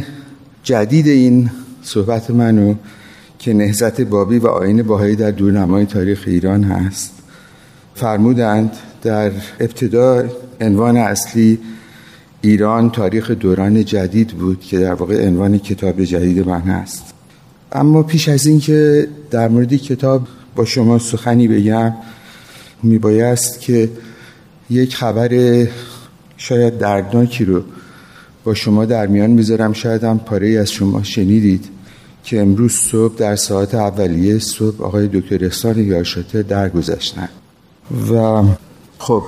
جدید 0.63 1.07
این 1.07 1.51
صحبت 1.81 2.31
منو 2.31 2.75
که 3.39 3.53
نهزت 3.53 4.01
بابی 4.01 4.37
و 4.37 4.47
آین 4.47 4.83
باهایی 4.83 5.15
در 5.15 5.31
دورنمای 5.31 5.85
تاریخ 5.85 6.23
ایران 6.27 6.63
هست 6.63 7.11
فرمودند 7.95 8.71
در 9.01 9.31
ابتدا 9.59 10.23
عنوان 10.61 10.97
اصلی 10.97 11.59
ایران 12.41 12.89
تاریخ 12.89 13.31
دوران 13.31 13.85
جدید 13.85 14.27
بود 14.27 14.61
که 14.61 14.79
در 14.79 14.93
واقع 14.93 15.27
عنوان 15.27 15.57
کتاب 15.57 16.03
جدید 16.03 16.47
من 16.47 16.61
هست. 16.61 17.13
اما 17.71 18.03
پیش 18.03 18.29
از 18.29 18.45
این 18.45 18.59
که 18.59 19.07
در 19.31 19.47
مورد 19.47 19.73
کتاب 19.73 20.27
با 20.55 20.65
شما 20.65 20.99
سخنی 20.99 21.47
بگم 21.47 21.93
میبایست 22.83 23.61
که 23.61 23.89
یک 24.69 24.95
خبر 24.95 25.29
شاید 26.39 26.77
دردناکی 26.77 27.45
رو 27.45 27.63
با 28.43 28.53
شما 28.53 28.85
در 28.85 29.07
میان 29.07 29.29
می‌ذارم. 29.29 29.73
شاید 29.73 30.03
هم 30.03 30.19
پاره 30.19 30.49
از 30.49 30.71
شما 30.71 31.03
شنیدید 31.03 31.65
که 32.23 32.41
امروز 32.41 32.71
صبح 32.71 33.15
در 33.15 33.35
ساعت 33.35 33.75
اولیه 33.75 34.39
صبح 34.39 34.83
آقای 34.83 35.07
دکتر 35.07 35.45
احسان 35.45 35.79
یاشاته 35.79 36.43
درگذشتن 36.43 37.29
و 38.11 38.43
خب 38.97 39.23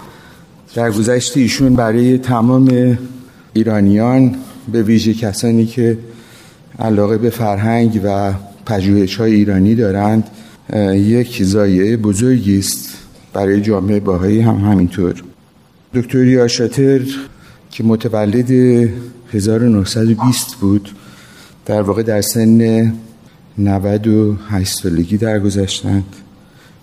درگذشت 0.75 1.37
ایشون 1.37 1.75
برای 1.75 2.17
تمام 2.17 2.97
ایرانیان 3.53 4.35
به 4.71 4.83
ویژه 4.83 5.13
کسانی 5.13 5.65
که 5.65 5.97
علاقه 6.79 7.17
به 7.17 7.29
فرهنگ 7.29 8.01
و 8.03 8.33
پژوهش 8.65 9.15
های 9.15 9.33
ایرانی 9.33 9.75
دارند 9.75 10.29
یک 10.93 11.43
زایه 11.43 11.97
بزرگی 11.97 12.59
است 12.59 12.97
برای 13.33 13.61
جامعه 13.61 13.99
باهایی 13.99 14.41
هم 14.41 14.55
همینطور. 14.55 15.23
دکتر 15.93 16.23
یاشاتر 16.23 17.01
که 17.71 17.83
متولد 17.83 18.51
1920 19.33 20.55
بود 20.55 20.89
در 21.65 21.81
واقع 21.81 22.03
در 22.03 22.21
سن 22.21 22.93
98 23.57 24.79
سالگی 24.79 25.17
درگذشتند. 25.17 26.15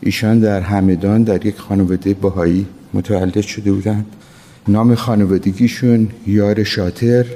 ایشان 0.00 0.40
در 0.40 0.60
همدان 0.60 1.22
در 1.22 1.46
یک 1.46 1.58
خانواده 1.58 2.14
باهایی 2.14 2.66
متولد 2.94 3.40
شده 3.40 3.72
بودند. 3.72 4.06
نام 4.68 4.94
خانوادگیشون 4.94 6.08
یار 6.26 6.64
شاتر 6.64 7.26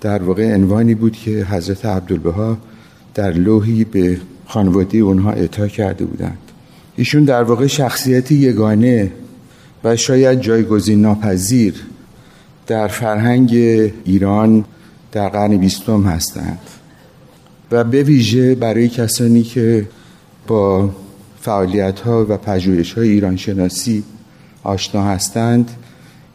در 0.00 0.22
واقع 0.22 0.54
عنوانی 0.54 0.94
بود 0.94 1.12
که 1.12 1.46
حضرت 1.50 1.86
عبدالبها 1.86 2.58
در 3.14 3.32
لوحی 3.32 3.84
به 3.84 4.18
خانواده 4.46 4.98
اونها 4.98 5.32
اعطا 5.32 5.68
کرده 5.68 6.04
بودند. 6.04 6.38
ایشون 6.96 7.24
در 7.24 7.42
واقع 7.42 7.66
شخصیت 7.66 8.32
یگانه 8.32 9.12
و 9.84 9.96
شاید 9.96 10.40
جایگزین 10.40 11.00
ناپذیر 11.00 11.74
در 12.66 12.88
فرهنگ 12.88 13.50
ایران 14.04 14.64
در 15.12 15.28
قرن 15.28 15.56
بیستم 15.56 16.02
هستند. 16.02 16.58
و 17.70 17.84
به 17.84 18.02
ویژه 18.02 18.54
برای 18.54 18.88
کسانی 18.88 19.42
که 19.42 19.88
با 20.46 20.90
فعالیت 21.40 22.00
ها 22.00 22.26
و 22.28 22.36
پژوهش 22.36 22.92
های 22.92 23.08
ایران 23.08 23.36
شناسی 23.36 24.04
آشنا 24.62 25.04
هستند 25.04 25.70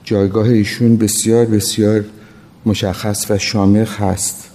جایگاه 0.04 0.48
ایشون 0.48 0.98
بسیار 0.98 1.46
بسیار 1.46 2.06
مشخص 2.66 3.32
و 3.32 3.38
شامخ 3.38 4.02
هست. 4.02 4.50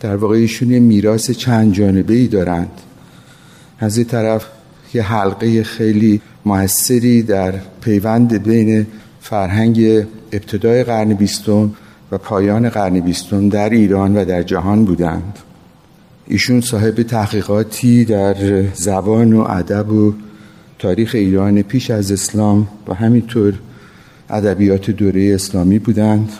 در 0.00 0.16
واقع 0.16 0.36
ایشون 0.36 0.68
میراث 0.68 1.30
چند 1.30 1.72
جانبه 1.74 2.14
ای 2.14 2.26
دارند. 2.26 2.70
از 3.78 3.96
این 3.96 4.06
طرف 4.06 4.46
یه 4.94 5.02
حلقه 5.02 5.62
خیلی 5.62 6.20
موثری 6.46 7.22
در 7.22 7.54
پیوند 7.80 8.42
بین 8.42 8.86
فرهنگ 9.20 10.06
ابتدای 10.32 10.84
قرن 10.84 11.14
بیستم 11.14 11.74
و 12.12 12.18
پایان 12.18 12.68
قرن 12.68 13.00
بیستم 13.00 13.48
در 13.48 13.70
ایران 13.70 14.16
و 14.16 14.24
در 14.24 14.42
جهان 14.42 14.84
بودند. 14.84 15.38
ایشون 16.26 16.60
صاحب 16.60 17.02
تحقیقاتی 17.02 18.04
در 18.04 18.34
زبان 18.74 19.32
و 19.32 19.40
ادب 19.40 19.92
و 19.92 20.14
تاریخ 20.78 21.10
ایران 21.14 21.62
پیش 21.62 21.90
از 21.90 22.12
اسلام 22.12 22.68
و 22.88 22.94
همینطور 22.94 23.54
ادبیات 24.30 24.90
دوره 24.90 25.34
اسلامی 25.34 25.78
بودند. 25.78 26.32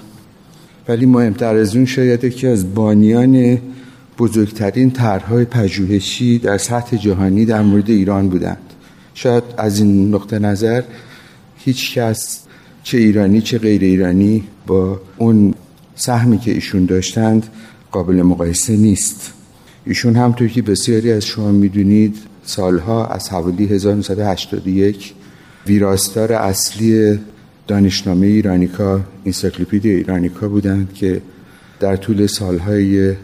ولی 0.88 1.06
مهمتر 1.06 1.56
از 1.56 1.76
اون 1.76 1.84
شاید 1.84 2.34
که 2.34 2.48
از 2.48 2.74
بانیان 2.74 3.58
بزرگترین 4.18 4.90
طرحهای 4.90 5.44
پژوهشی 5.44 6.38
در 6.38 6.58
سطح 6.58 6.96
جهانی 6.96 7.44
در 7.44 7.62
مورد 7.62 7.90
ایران 7.90 8.28
بودند. 8.28 8.65
شاید 9.16 9.44
از 9.58 9.80
این 9.80 10.14
نقطه 10.14 10.38
نظر 10.38 10.82
هیچ 11.58 11.98
کس 11.98 12.40
چه 12.82 12.98
ایرانی 12.98 13.40
چه 13.40 13.58
غیر 13.58 13.82
ایرانی 13.82 14.44
با 14.66 15.00
اون 15.16 15.54
سهمی 15.94 16.38
که 16.38 16.50
ایشون 16.50 16.84
داشتند 16.84 17.46
قابل 17.90 18.22
مقایسه 18.22 18.76
نیست. 18.76 19.32
ایشون 19.86 20.16
همطور 20.16 20.48
که 20.48 20.62
بسیاری 20.62 21.12
از 21.12 21.24
شما 21.24 21.52
می‌دونید 21.52 22.16
سالها 22.44 23.06
از 23.06 23.28
حوالی 23.28 23.66
1981 23.66 25.14
ویراستار 25.66 26.32
اصلی 26.32 27.18
دانشنامه 27.66 28.26
ایرانیکا 28.26 29.00
انسایکلوپدی 29.26 29.90
ایرانیکا 29.90 30.48
بودند 30.48 30.94
که 30.94 31.22
در 31.80 31.96
طول 31.96 32.26
سالهای 32.26 33.14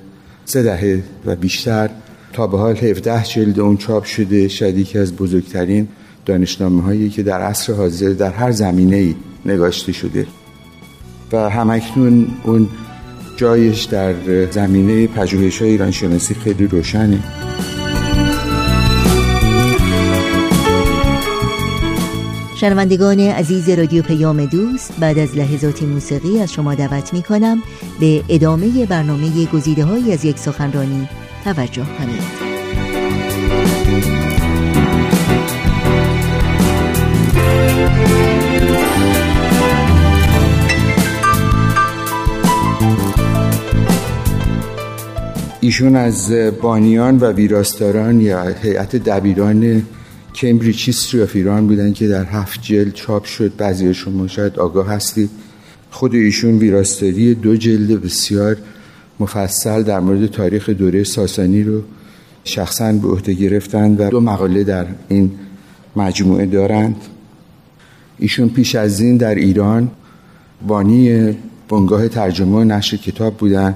سه 0.44 0.62
دهه 0.62 1.02
و 1.26 1.36
بیشتر 1.36 1.90
تا 2.32 2.46
به 2.46 2.58
حال 2.58 2.76
17 2.76 3.22
جلد 3.24 3.60
اون 3.60 3.76
چاپ 3.76 4.04
شده 4.04 4.48
شاید 4.48 4.78
یکی 4.78 4.98
از 4.98 5.16
بزرگترین 5.16 5.88
دانشنامه 6.26 6.82
هایی 6.82 7.10
که 7.10 7.22
در 7.22 7.40
عصر 7.40 7.72
حاضر 7.72 8.08
در 8.08 8.30
هر 8.30 8.50
زمینه 8.50 8.96
ای 8.96 9.14
نگاشته 9.46 9.92
شده. 9.92 10.26
و 11.32 11.50
همکنون 11.50 12.26
اون 12.44 12.68
جایش 13.36 13.84
در 13.84 14.14
زمینه 14.50 15.06
پژوهش 15.06 15.62
های 15.62 15.70
ایران 15.70 15.90
شناسی 15.90 16.34
خیلی 16.34 16.66
روشنه. 16.66 17.18
شنوندگان 22.56 23.20
عزیز 23.20 23.68
رادیو 23.68 24.02
پیام 24.02 24.46
دوست 24.46 24.92
بعد 25.00 25.18
از 25.18 25.36
لحظاتی 25.36 25.86
موسیقی 25.86 26.40
از 26.40 26.52
شما 26.52 26.74
دعوت 26.74 27.14
می 27.14 27.22
کنم 27.22 27.62
به 28.00 28.22
ادامه 28.28 28.86
برنامه 28.86 29.46
گزیده 29.46 29.84
های 29.84 30.12
از 30.12 30.24
یک 30.24 30.38
سخنرانی. 30.38 31.08
توجه 31.44 31.86
کنید. 31.98 32.52
ایشون 45.60 45.96
از 45.96 46.32
بانیان 46.60 47.18
و 47.18 47.32
ویراستاران 47.32 48.20
یا 48.20 48.42
هیئت 48.42 48.96
دبیران 48.96 49.82
کمبریج 50.34 50.84
هیستری 50.84 51.22
آف 51.22 51.36
ایران 51.36 51.66
بودن 51.66 51.92
که 51.92 52.08
در 52.08 52.24
هفت 52.24 52.62
جلد 52.62 52.92
چاپ 52.92 53.24
شد. 53.24 53.56
بعضی 53.56 53.94
شما 53.94 54.26
شاید 54.26 54.58
آگاه 54.58 54.88
هستید. 54.88 55.30
خود 55.90 56.14
ایشون 56.14 56.58
ویراستاری 56.58 57.34
دو 57.34 57.56
جلد 57.56 58.02
بسیار 58.02 58.56
مفصل 59.22 59.82
در 59.82 60.00
مورد 60.00 60.26
تاریخ 60.26 60.68
دوره 60.68 61.04
ساسانی 61.04 61.62
رو 61.62 61.82
شخصا 62.44 62.92
به 62.92 63.08
عهده 63.08 63.32
گرفتند 63.32 64.00
و 64.00 64.10
دو 64.10 64.20
مقاله 64.20 64.64
در 64.64 64.86
این 65.08 65.30
مجموعه 65.96 66.46
دارند. 66.46 66.96
ایشون 68.18 68.48
پیش 68.48 68.74
از 68.74 69.00
این 69.00 69.16
در 69.16 69.34
ایران 69.34 69.90
بانی 70.66 71.36
بنگاه 71.68 72.08
ترجمه 72.08 72.56
و 72.56 72.64
نشر 72.64 72.96
کتاب 72.96 73.36
بودند 73.36 73.74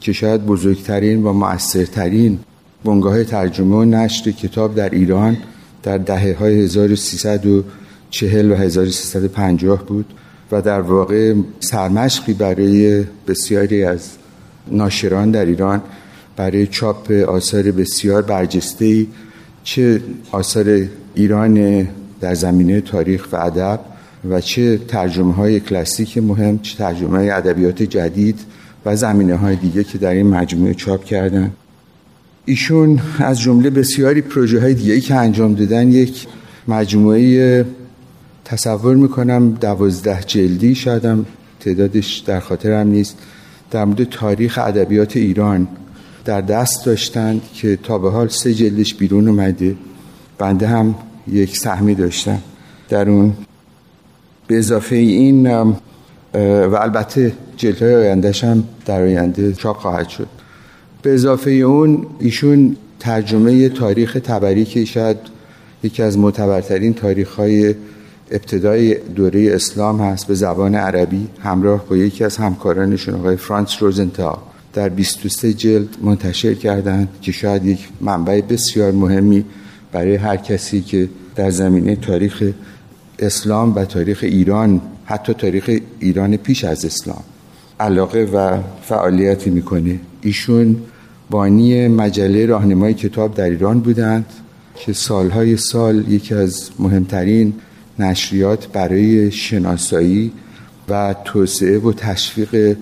که 0.00 0.12
شاید 0.12 0.46
بزرگترین 0.46 1.22
و 1.22 1.32
مؤثرترین 1.32 2.38
بنگاه 2.84 3.24
ترجمه 3.24 3.76
و 3.76 3.84
نشر 3.84 4.30
کتاب 4.30 4.74
در 4.74 4.90
ایران 4.90 5.36
در 5.82 5.98
دهه 5.98 6.36
های 6.38 6.64
1340 6.64 8.52
و 8.52 8.54
1350 8.54 9.86
بود 9.86 10.06
و 10.52 10.62
در 10.62 10.80
واقع 10.80 11.34
سرمشقی 11.60 12.32
برای 12.32 13.04
بسیاری 13.28 13.84
از 13.84 14.10
ناشران 14.70 15.30
در 15.30 15.44
ایران 15.44 15.82
برای 16.36 16.66
چاپ 16.66 17.10
آثار 17.10 17.62
بسیار 17.62 18.22
برجسته 18.22 19.06
چه 19.64 20.00
آثار 20.32 20.88
ایران 21.14 21.86
در 22.20 22.34
زمینه 22.34 22.80
تاریخ 22.80 23.28
و 23.32 23.36
ادب 23.36 23.80
و 24.30 24.40
چه 24.40 24.78
ترجمه 24.78 25.34
های 25.34 25.60
کلاسیک 25.60 26.18
مهم 26.18 26.58
چه 26.58 26.78
ترجمه 26.78 27.16
های 27.18 27.30
ادبیات 27.30 27.82
جدید 27.82 28.40
و 28.86 28.96
زمینه 28.96 29.36
های 29.36 29.56
دیگه 29.56 29.84
که 29.84 29.98
در 29.98 30.10
این 30.10 30.26
مجموعه 30.26 30.74
چاپ 30.74 31.04
کردن. 31.04 31.50
ایشون 32.44 33.00
از 33.18 33.40
جمله 33.40 33.70
بسیاری 33.70 34.20
پروژه 34.20 34.60
های 34.60 34.74
دیگه 34.74 35.00
که 35.00 35.14
انجام 35.14 35.54
دادن 35.54 35.92
یک 35.92 36.26
مجموعه 36.68 37.64
تصور 38.44 38.96
می‌کنم 38.96 39.50
دوازده 39.50 40.20
جلدی 40.26 40.74
شایدم 40.74 41.26
تعدادش 41.60 42.18
در 42.18 42.40
خاطرم 42.40 42.86
نیست. 42.88 43.16
در 43.70 43.84
مورد 43.84 44.04
تاریخ 44.04 44.58
ادبیات 44.58 45.16
ایران 45.16 45.68
در 46.24 46.40
دست 46.40 46.86
داشتند 46.86 47.42
که 47.54 47.76
تا 47.76 47.98
به 47.98 48.10
حال 48.10 48.28
سه 48.28 48.54
جلدش 48.54 48.94
بیرون 48.94 49.28
اومده. 49.28 49.76
بنده 50.38 50.66
هم 50.66 50.94
یک 51.28 51.56
سهمی 51.56 51.94
داشتم. 51.94 52.38
در 52.88 53.10
اون 53.10 53.34
به 54.46 54.58
اضافه 54.58 54.96
این 54.96 55.46
و 56.42 56.74
البته 56.74 57.32
جلدهای 57.56 57.94
آیندهش 57.94 58.44
هم 58.44 58.64
در 58.86 59.02
آینده 59.02 59.52
چاپ 59.52 59.76
خواهد 59.76 60.08
شد. 60.08 60.28
به 61.02 61.14
اضافه 61.14 61.50
اون 61.50 62.06
ایشون 62.18 62.76
ترجمه 63.00 63.68
تاریخ 63.68 64.18
تبری 64.24 64.64
که 64.64 64.84
شاید 64.84 65.16
یکی 65.82 66.02
از 66.02 66.18
معتبرترین 66.18 66.94
تاریخ 66.94 67.34
های 67.34 67.74
ابتدای 68.30 68.94
دوره 68.94 69.54
اسلام 69.54 70.00
هست 70.00 70.26
به 70.26 70.34
زبان 70.34 70.74
عربی 70.74 71.28
همراه 71.40 71.86
با 71.86 71.96
یکی 71.96 72.24
از 72.24 72.36
همکارانشون 72.36 73.14
آقای 73.14 73.36
فرانس 73.36 73.82
روزنتا 73.82 74.42
در 74.72 74.88
23 74.88 75.52
جلد 75.52 75.88
منتشر 76.02 76.54
کردند 76.54 77.08
که 77.22 77.32
شاید 77.32 77.64
یک 77.64 77.88
منبع 78.00 78.40
بسیار 78.40 78.92
مهمی 78.92 79.44
برای 79.92 80.14
هر 80.14 80.36
کسی 80.36 80.80
که 80.80 81.08
در 81.36 81.50
زمینه 81.50 81.96
تاریخ 81.96 82.52
اسلام 83.18 83.74
و 83.74 83.84
تاریخ 83.84 84.18
ایران 84.22 84.80
حتی 85.04 85.34
تاریخ 85.34 85.70
ایران 86.00 86.36
پیش 86.36 86.64
از 86.64 86.84
اسلام 86.84 87.24
علاقه 87.80 88.24
و 88.24 88.58
فعالیتی 88.82 89.50
می‌کنه. 89.50 90.00
ایشون 90.22 90.76
بانی 91.30 91.88
مجله 91.88 92.46
راهنمای 92.46 92.94
کتاب 92.94 93.34
در 93.34 93.44
ایران 93.44 93.80
بودند 93.80 94.26
که 94.74 94.92
سالهای 94.92 95.56
سال 95.56 96.04
یکی 96.08 96.34
از 96.34 96.70
مهمترین 96.78 97.54
نشریات 97.98 98.68
برای 98.68 99.30
شناسایی 99.30 100.32
و 100.88 101.14
توسعه 101.24 101.78
و 101.78 101.92
تشویق 101.92 102.76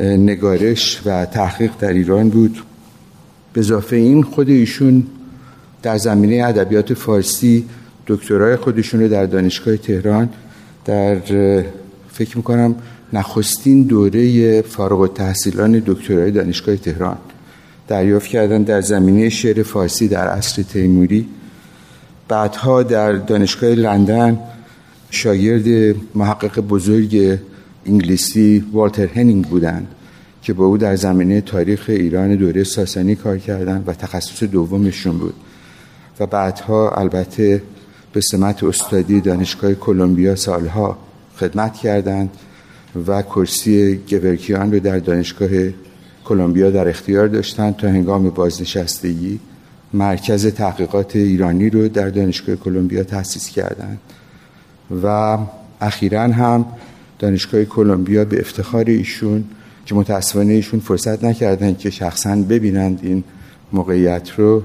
نگارش 0.00 1.02
و 1.06 1.24
تحقیق 1.24 1.70
در 1.80 1.92
ایران 1.92 2.28
بود. 2.28 2.62
به 3.52 3.60
اضافه 3.60 3.96
این 3.96 4.22
خود 4.22 4.48
ایشون 4.48 5.06
در 5.82 5.98
زمینه 5.98 6.44
ادبیات 6.46 6.94
فارسی 6.94 7.64
دکترای 8.06 8.56
خودشون 8.56 9.00
رو 9.00 9.08
در 9.08 9.26
دانشگاه 9.26 9.76
تهران 9.76 10.28
در 10.84 11.16
فکر 12.12 12.36
می‌کنم 12.36 12.74
نخستین 13.12 13.82
دوره 13.82 14.62
فارغ 14.62 15.00
التحصیلان 15.00 15.82
دکترای 15.86 16.30
دانشگاه 16.30 16.76
تهران 16.76 17.16
دریافت 17.88 18.26
کردن 18.26 18.62
در 18.62 18.80
زمینه 18.80 19.28
شعر 19.28 19.62
فارسی 19.62 20.08
در 20.08 20.28
عصر 20.28 20.62
تیموری. 20.62 21.28
بعدها 22.32 22.82
در 22.82 23.12
دانشگاه 23.12 23.70
لندن 23.70 24.38
شاگرد 25.10 25.96
محقق 26.14 26.60
بزرگ 26.60 27.38
انگلیسی 27.86 28.64
والتر 28.72 29.06
هنینگ 29.06 29.46
بودند 29.46 29.86
که 30.42 30.52
با 30.52 30.64
او 30.64 30.78
در 30.78 30.96
زمینه 30.96 31.40
تاریخ 31.40 31.84
ایران 31.88 32.36
دوره 32.36 32.64
ساسانی 32.64 33.14
کار 33.14 33.38
کردند 33.38 33.84
و 33.86 33.92
تخصص 33.92 34.42
دومشون 34.42 35.18
بود. 35.18 35.34
و 36.20 36.26
بعدها 36.26 36.90
البته 36.90 37.62
به 38.12 38.20
سمت 38.20 38.64
استادی 38.64 39.20
دانشگاه 39.20 39.74
کلمبیا 39.74 40.36
سالها 40.36 40.98
خدمت 41.36 41.74
کردند 41.74 42.30
و 43.06 43.22
کرسی 43.22 44.00
گورکیان 44.10 44.72
رو 44.72 44.80
در 44.80 44.98
دانشگاه 44.98 45.50
کلمبیا 46.24 46.70
در 46.70 46.88
اختیار 46.88 47.28
داشتند 47.28 47.76
تا 47.76 47.88
هنگام 47.88 48.30
بازنشستگی 48.30 49.40
مرکز 49.92 50.46
تحقیقات 50.46 51.16
ایرانی 51.16 51.70
رو 51.70 51.88
در 51.88 52.08
دانشگاه 52.08 52.56
کلمبیا 52.56 53.02
تأسیس 53.04 53.48
کردند 53.48 53.98
و 55.02 55.38
اخیرا 55.80 56.22
هم 56.22 56.64
دانشگاه 57.18 57.64
کلمبیا 57.64 58.24
به 58.24 58.40
افتخار 58.40 58.84
ایشون 58.84 59.44
که 59.86 59.94
متاسفانه 59.94 60.52
ایشون 60.52 60.80
فرصت 60.80 61.24
نکردن 61.24 61.74
که 61.74 61.90
شخصا 61.90 62.36
ببینند 62.36 63.00
این 63.02 63.24
موقعیت 63.72 64.30
رو 64.36 64.62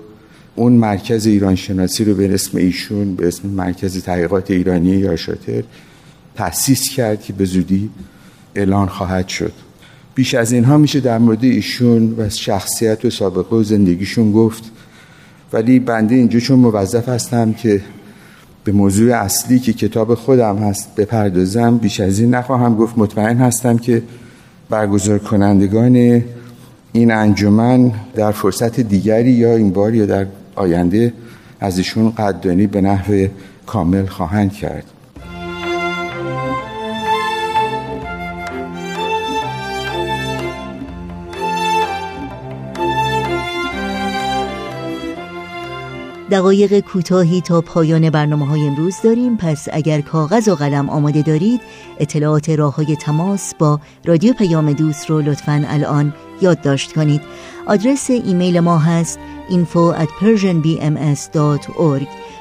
اون 0.55 0.73
مرکز 0.73 1.25
ایران 1.25 1.55
شناسی 1.55 2.05
رو 2.05 2.15
به 2.15 2.34
اسم 2.34 2.57
ایشون 2.57 3.15
به 3.15 3.28
اسم 3.28 3.47
مرکز 3.47 4.03
تحقیقات 4.03 4.51
ایرانی 4.51 4.89
یا 4.89 5.15
شاتر 5.15 5.63
تأسیس 6.36 6.89
کرد 6.89 7.21
که 7.21 7.34
به 7.34 7.45
زودی 7.45 7.89
اعلان 8.55 8.88
خواهد 8.88 9.28
شد. 9.28 9.53
بیش 10.15 10.34
از 10.34 10.51
اینها 10.51 10.78
میشه 10.78 10.99
در 10.99 11.17
مورد 11.17 11.43
ایشون 11.43 12.15
و 12.17 12.30
شخصیت 12.30 13.05
و 13.05 13.09
سابقه 13.09 13.55
و 13.55 13.63
زندگیشون 13.63 14.32
گفت. 14.32 14.63
ولی 15.53 15.79
بنده 15.79 16.15
اینجا 16.15 16.39
چون 16.39 16.59
موظف 16.59 17.09
هستم 17.09 17.53
که 17.53 17.81
به 18.63 18.71
موضوع 18.71 19.15
اصلی 19.15 19.59
که 19.59 19.73
کتاب 19.73 20.15
خودم 20.15 20.57
هست 20.57 20.95
بپردازم 20.95 21.77
بیش 21.77 21.99
از 21.99 22.19
این 22.19 22.35
نخواهم 22.35 22.75
گفت. 22.75 22.97
مطمئن 22.97 23.37
هستم 23.37 23.77
که 23.77 24.03
برگزار 24.69 25.19
کنندگان 25.19 26.23
این 26.93 27.11
انجمن 27.11 27.91
در 28.15 28.31
فرصت 28.31 28.79
دیگری 28.79 29.31
یا 29.31 29.55
این 29.55 29.69
بار 29.71 29.95
یا 29.95 30.05
در 30.05 30.25
آینده 30.55 31.13
از 31.59 31.77
ایشون 31.77 32.11
قدردانی 32.11 32.67
به 32.67 32.81
نحو 32.81 33.27
کامل 33.65 34.05
خواهند 34.05 34.53
کرد. 34.53 34.96
دقایق 46.32 46.80
کوتاهی 46.80 47.41
تا 47.41 47.61
پایان 47.61 48.09
برنامه 48.09 48.47
های 48.47 48.67
امروز 48.67 48.95
داریم. 49.03 49.38
پس 49.38 49.67
اگر 49.71 50.01
کاغذ 50.01 50.47
و 50.47 50.55
قلم 50.55 50.89
آماده 50.89 51.21
دارید 51.21 51.61
اطلاعات 51.99 52.49
راه 52.49 52.75
های 52.75 52.95
تماس 52.95 53.55
با 53.55 53.80
رادیو 54.05 54.34
پیام 54.34 54.73
دوست 54.73 55.09
رو 55.09 55.21
لطفا 55.21 55.65
الان 55.67 56.13
یادداشت 56.41 56.93
کنید. 56.93 57.21
آدرس 57.65 58.09
ایمیل 58.09 58.59
ما 58.59 58.78
هست 58.78 59.19
info 59.49 59.93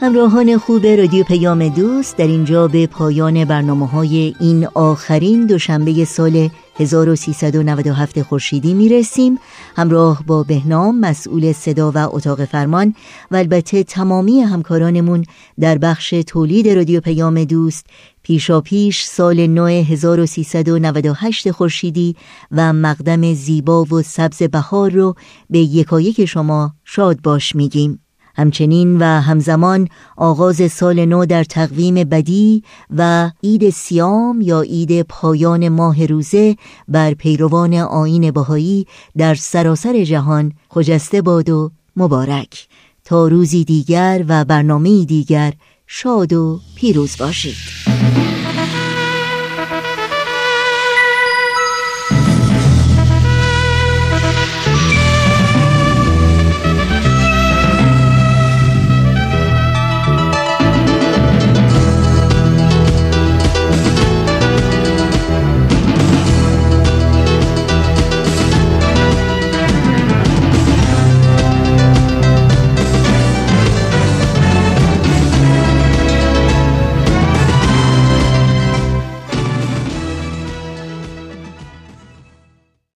همراهان 0.00 0.58
خوب 0.58 0.86
رادیو 0.86 1.24
پیام 1.24 1.68
دوست 1.68 2.16
در 2.16 2.26
اینجا 2.26 2.68
به 2.68 2.86
پایان 2.86 3.44
برنامه 3.44 3.86
های 3.86 4.34
این 4.40 4.66
آخرین 4.74 5.46
دوشنبه 5.46 6.04
سال 6.04 6.48
1397 6.76 8.22
خورشیدی 8.22 8.74
می 8.74 8.88
رسیم 8.88 9.38
همراه 9.76 10.22
با 10.26 10.42
بهنام 10.42 11.00
مسئول 11.00 11.52
صدا 11.52 11.92
و 11.94 11.98
اتاق 11.98 12.44
فرمان 12.44 12.94
و 13.30 13.36
البته 13.36 13.82
تمامی 13.82 14.40
همکارانمون 14.40 15.24
در 15.60 15.78
بخش 15.78 16.10
تولید 16.10 16.68
رادیو 16.68 17.00
پیام 17.00 17.44
دوست 17.44 17.86
پیشا 18.22 18.60
پیش 18.60 19.04
سال 19.04 19.46
نو 19.46 19.66
1398 19.66 21.50
خورشیدی 21.50 22.16
و 22.52 22.72
مقدم 22.72 23.34
زیبا 23.34 23.84
و 23.84 24.02
سبز 24.02 24.42
بهار 24.42 24.90
رو 24.90 25.14
به 25.50 25.58
یکایک 25.58 26.24
شما 26.24 26.72
شاد 26.84 27.22
باش 27.22 27.56
میگیم. 27.56 28.00
همچنین 28.38 28.98
و 28.98 29.04
همزمان 29.04 29.88
آغاز 30.16 30.72
سال 30.72 31.04
نو 31.04 31.26
در 31.26 31.44
تقویم 31.44 31.94
بدی 31.94 32.62
و 32.96 33.30
عید 33.42 33.70
سیام 33.70 34.40
یا 34.40 34.60
عید 34.60 35.02
پایان 35.02 35.68
ماه 35.68 36.06
روزه 36.06 36.56
بر 36.88 37.14
پیروان 37.14 37.74
آین 37.74 38.30
بهایی 38.30 38.86
در 39.16 39.34
سراسر 39.34 40.04
جهان 40.04 40.52
خجسته 40.68 41.22
باد 41.22 41.50
و 41.50 41.70
مبارک. 41.96 42.68
تا 43.04 43.28
روزی 43.28 43.64
دیگر 43.64 44.24
و 44.28 44.44
برنامه 44.44 45.04
دیگر 45.04 45.52
شاد 45.86 46.32
و 46.32 46.60
پیروز 46.76 47.16
باشید. 47.18 47.97